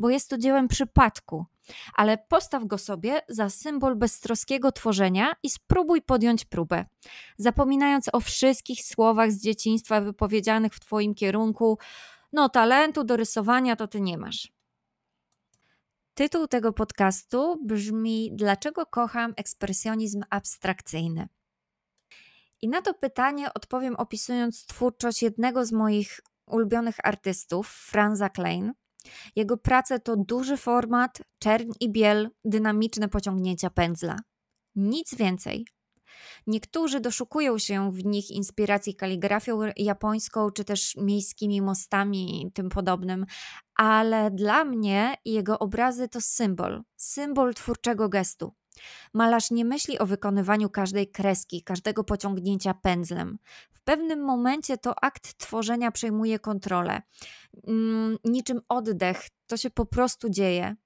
bo 0.00 0.10
jest 0.10 0.30
to 0.30 0.38
dziełem 0.38 0.68
przypadku, 0.68 1.46
ale 1.94 2.18
postaw 2.18 2.64
go 2.64 2.78
sobie 2.78 3.22
za 3.28 3.50
symbol 3.50 3.96
beztroskiego 3.96 4.72
tworzenia 4.72 5.32
i 5.42 5.50
spróbuj 5.50 6.02
podjąć 6.02 6.44
próbę. 6.44 6.84
Zapominając 7.36 8.08
o 8.12 8.20
wszystkich 8.20 8.84
słowach 8.84 9.32
z 9.32 9.42
dzieciństwa 9.42 10.00
wypowiedzianych 10.00 10.74
w 10.74 10.80
Twoim 10.80 11.14
kierunku, 11.14 11.78
no 12.32 12.48
talentu 12.48 13.04
do 13.04 13.16
rysowania 13.16 13.76
to 13.76 13.88
Ty 13.88 14.00
nie 14.00 14.18
masz. 14.18 14.52
Tytuł 16.14 16.46
tego 16.46 16.72
podcastu 16.72 17.60
brzmi 17.64 18.30
Dlaczego 18.32 18.86
kocham 18.86 19.34
ekspresjonizm 19.36 20.22
abstrakcyjny? 20.30 21.28
I 22.62 22.68
na 22.68 22.82
to 22.82 22.94
pytanie 22.94 23.54
odpowiem 23.54 23.96
opisując 23.96 24.66
twórczość 24.66 25.22
jednego 25.22 25.66
z 25.66 25.72
moich 25.72 26.20
ulubionych 26.46 26.96
artystów, 27.04 27.68
Franza 27.68 28.28
Klein, 28.28 28.72
jego 29.36 29.56
prace 29.56 30.00
to 30.00 30.16
duży 30.16 30.56
format, 30.56 31.18
czerń 31.38 31.70
i 31.80 31.92
biel, 31.92 32.30
dynamiczne 32.44 33.08
pociągnięcia 33.08 33.70
pędzla. 33.70 34.16
Nic 34.74 35.14
więcej. 35.14 35.66
Niektórzy 36.46 37.00
doszukują 37.00 37.58
się 37.58 37.92
w 37.92 38.04
nich 38.04 38.30
inspiracji 38.30 38.94
kaligrafią 38.94 39.60
japońską, 39.76 40.50
czy 40.50 40.64
też 40.64 40.96
miejskimi 40.96 41.62
mostami 41.62 42.42
i 42.42 42.52
tym 42.52 42.68
podobnym, 42.68 43.26
ale 43.74 44.30
dla 44.30 44.64
mnie 44.64 45.14
jego 45.24 45.58
obrazy 45.58 46.08
to 46.08 46.20
symbol, 46.20 46.82
symbol 46.96 47.54
twórczego 47.54 48.08
gestu. 48.08 48.54
Malarz 49.14 49.50
nie 49.50 49.64
myśli 49.64 49.98
o 49.98 50.06
wykonywaniu 50.06 50.70
każdej 50.70 51.08
kreski, 51.08 51.62
każdego 51.62 52.04
pociągnięcia 52.04 52.74
pędzlem. 52.74 53.38
W 53.72 53.80
pewnym 53.80 54.24
momencie 54.24 54.78
to 54.78 55.04
akt 55.04 55.38
tworzenia 55.38 55.90
przejmuje 55.90 56.38
kontrolę. 56.38 57.02
Mm, 57.66 58.18
niczym 58.24 58.60
oddech, 58.68 59.28
to 59.46 59.56
się 59.56 59.70
po 59.70 59.86
prostu 59.86 60.30
dzieje. 60.30 60.76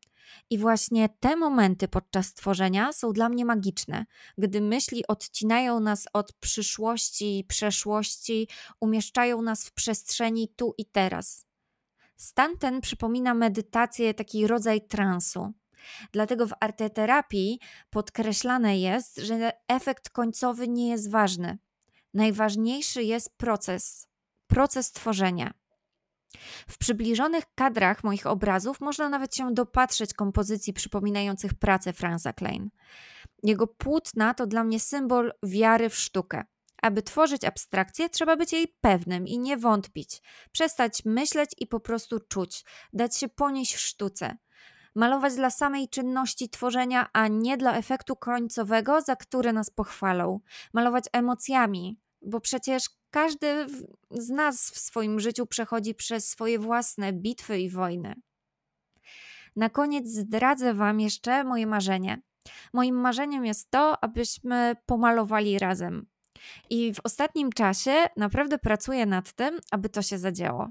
I 0.51 0.59
właśnie 0.59 1.09
te 1.21 1.37
momenty 1.37 1.89
podczas 1.89 2.35
tworzenia 2.35 2.93
są 2.93 3.13
dla 3.13 3.29
mnie 3.29 3.45
magiczne, 3.45 4.07
gdy 4.39 4.61
myśli 4.61 5.07
odcinają 5.07 5.81
nas 5.81 6.07
od 6.13 6.33
przyszłości 6.33 7.39
i 7.39 7.45
przeszłości, 7.45 8.49
umieszczają 8.81 9.43
nas 9.43 9.67
w 9.67 9.73
przestrzeni 9.73 10.49
tu 10.57 10.75
i 10.79 10.87
teraz. 10.87 11.47
Stan 12.17 12.59
ten 12.59 12.81
przypomina 12.81 13.35
medytację, 13.35 14.15
taki 14.15 14.47
rodzaj 14.47 14.87
transu. 14.87 15.53
Dlatego 16.13 16.47
w 16.47 16.55
arteterapii 16.61 17.61
podkreślane 17.91 18.79
jest, 18.79 19.17
że 19.19 19.53
efekt 19.69 20.11
końcowy 20.11 20.69
nie 20.69 20.89
jest 20.89 21.11
ważny. 21.11 21.59
Najważniejszy 22.15 23.03
jest 23.03 23.37
proces, 23.37 24.09
proces 24.47 24.93
tworzenia. 24.93 25.55
W 26.69 26.79
przybliżonych 26.79 27.45
kadrach 27.55 28.05
moich 28.05 28.27
obrazów 28.27 28.81
można 28.81 29.09
nawet 29.09 29.37
się 29.37 29.55
dopatrzeć 29.55 30.15
kompozycji 30.15 30.73
przypominających 30.73 31.55
pracę 31.55 31.93
Franza 31.93 32.33
Klein. 32.33 32.71
Jego 33.43 33.67
płótna 33.67 34.35
to 34.35 34.47
dla 34.47 34.65
mnie 34.65 34.81
symbol 34.81 35.33
wiary 35.43 35.91
w 35.91 35.97
sztukę. 35.97 36.45
Aby 36.83 37.03
tworzyć 37.03 37.45
abstrakcję, 37.45 38.09
trzeba 38.09 38.37
być 38.37 38.53
jej 38.53 38.69
pewnym 38.81 39.27
i 39.27 39.39
nie 39.39 39.57
wątpić, 39.57 40.23
przestać 40.53 41.05
myśleć 41.05 41.51
i 41.59 41.67
po 41.67 41.81
prostu 41.81 42.21
czuć, 42.21 42.65
dać 42.93 43.17
się 43.17 43.29
ponieść 43.29 43.75
w 43.75 43.81
sztuce 43.81 44.37
malować 44.95 45.35
dla 45.35 45.51
samej 45.51 45.89
czynności 45.89 46.49
tworzenia, 46.49 47.09
a 47.13 47.29
nie 47.29 47.57
dla 47.57 47.77
efektu 47.77 48.17
końcowego, 48.17 49.01
za 49.01 49.17
który 49.17 49.53
nas 49.53 49.71
pochwalą. 49.71 50.41
Malować 50.73 51.05
emocjami, 51.13 52.01
bo 52.23 52.41
przecież 52.41 52.85
każdy 53.11 53.67
z 54.11 54.31
nas 54.31 54.71
w 54.71 54.79
swoim 54.79 55.21
życiu 55.21 55.47
przechodzi 55.47 55.95
przez 55.95 56.29
swoje 56.29 56.59
własne 56.59 57.13
bitwy 57.13 57.61
i 57.61 57.71
wojny. 57.71 58.15
Na 59.57 59.71
koniec 59.71 60.09
zdradzę 60.09 60.75
Wam 60.75 61.01
jeszcze 61.01 61.45
moje 61.45 61.67
marzenie. 61.67 62.23
Moim 62.73 62.97
marzeniem 62.97 63.45
jest 63.45 63.71
to, 63.71 64.05
abyśmy 64.05 64.77
pomalowali 64.87 65.59
razem. 65.59 66.07
I 66.71 66.95
w 66.95 67.01
ostatnim 67.05 67.53
czasie 67.53 67.93
naprawdę 68.17 68.59
pracuję 68.59 69.07
nad 69.07 69.33
tym, 69.33 69.61
aby 69.71 69.89
to 69.89 70.03
się 70.03 70.19
zadziało. 70.19 70.71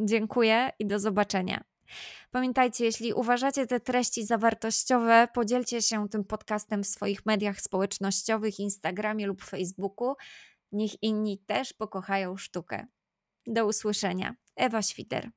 Dziękuję 0.00 0.70
i 0.78 0.86
do 0.86 0.98
zobaczenia. 0.98 1.64
Pamiętajcie, 2.30 2.84
jeśli 2.84 3.12
uważacie 3.12 3.66
te 3.66 3.80
treści 3.80 4.24
za 4.24 4.38
wartościowe, 4.38 5.28
podzielcie 5.34 5.82
się 5.82 6.08
tym 6.08 6.24
podcastem 6.24 6.84
w 6.84 6.86
swoich 6.86 7.26
mediach 7.26 7.60
społecznościowych, 7.60 8.60
Instagramie 8.60 9.26
lub 9.26 9.42
Facebooku. 9.42 10.14
Niech 10.72 11.02
inni 11.02 11.38
też 11.38 11.72
pokochają 11.72 12.36
sztukę. 12.36 12.86
Do 13.46 13.66
usłyszenia. 13.66 14.34
Ewa 14.56 14.82
Świter. 14.82 15.30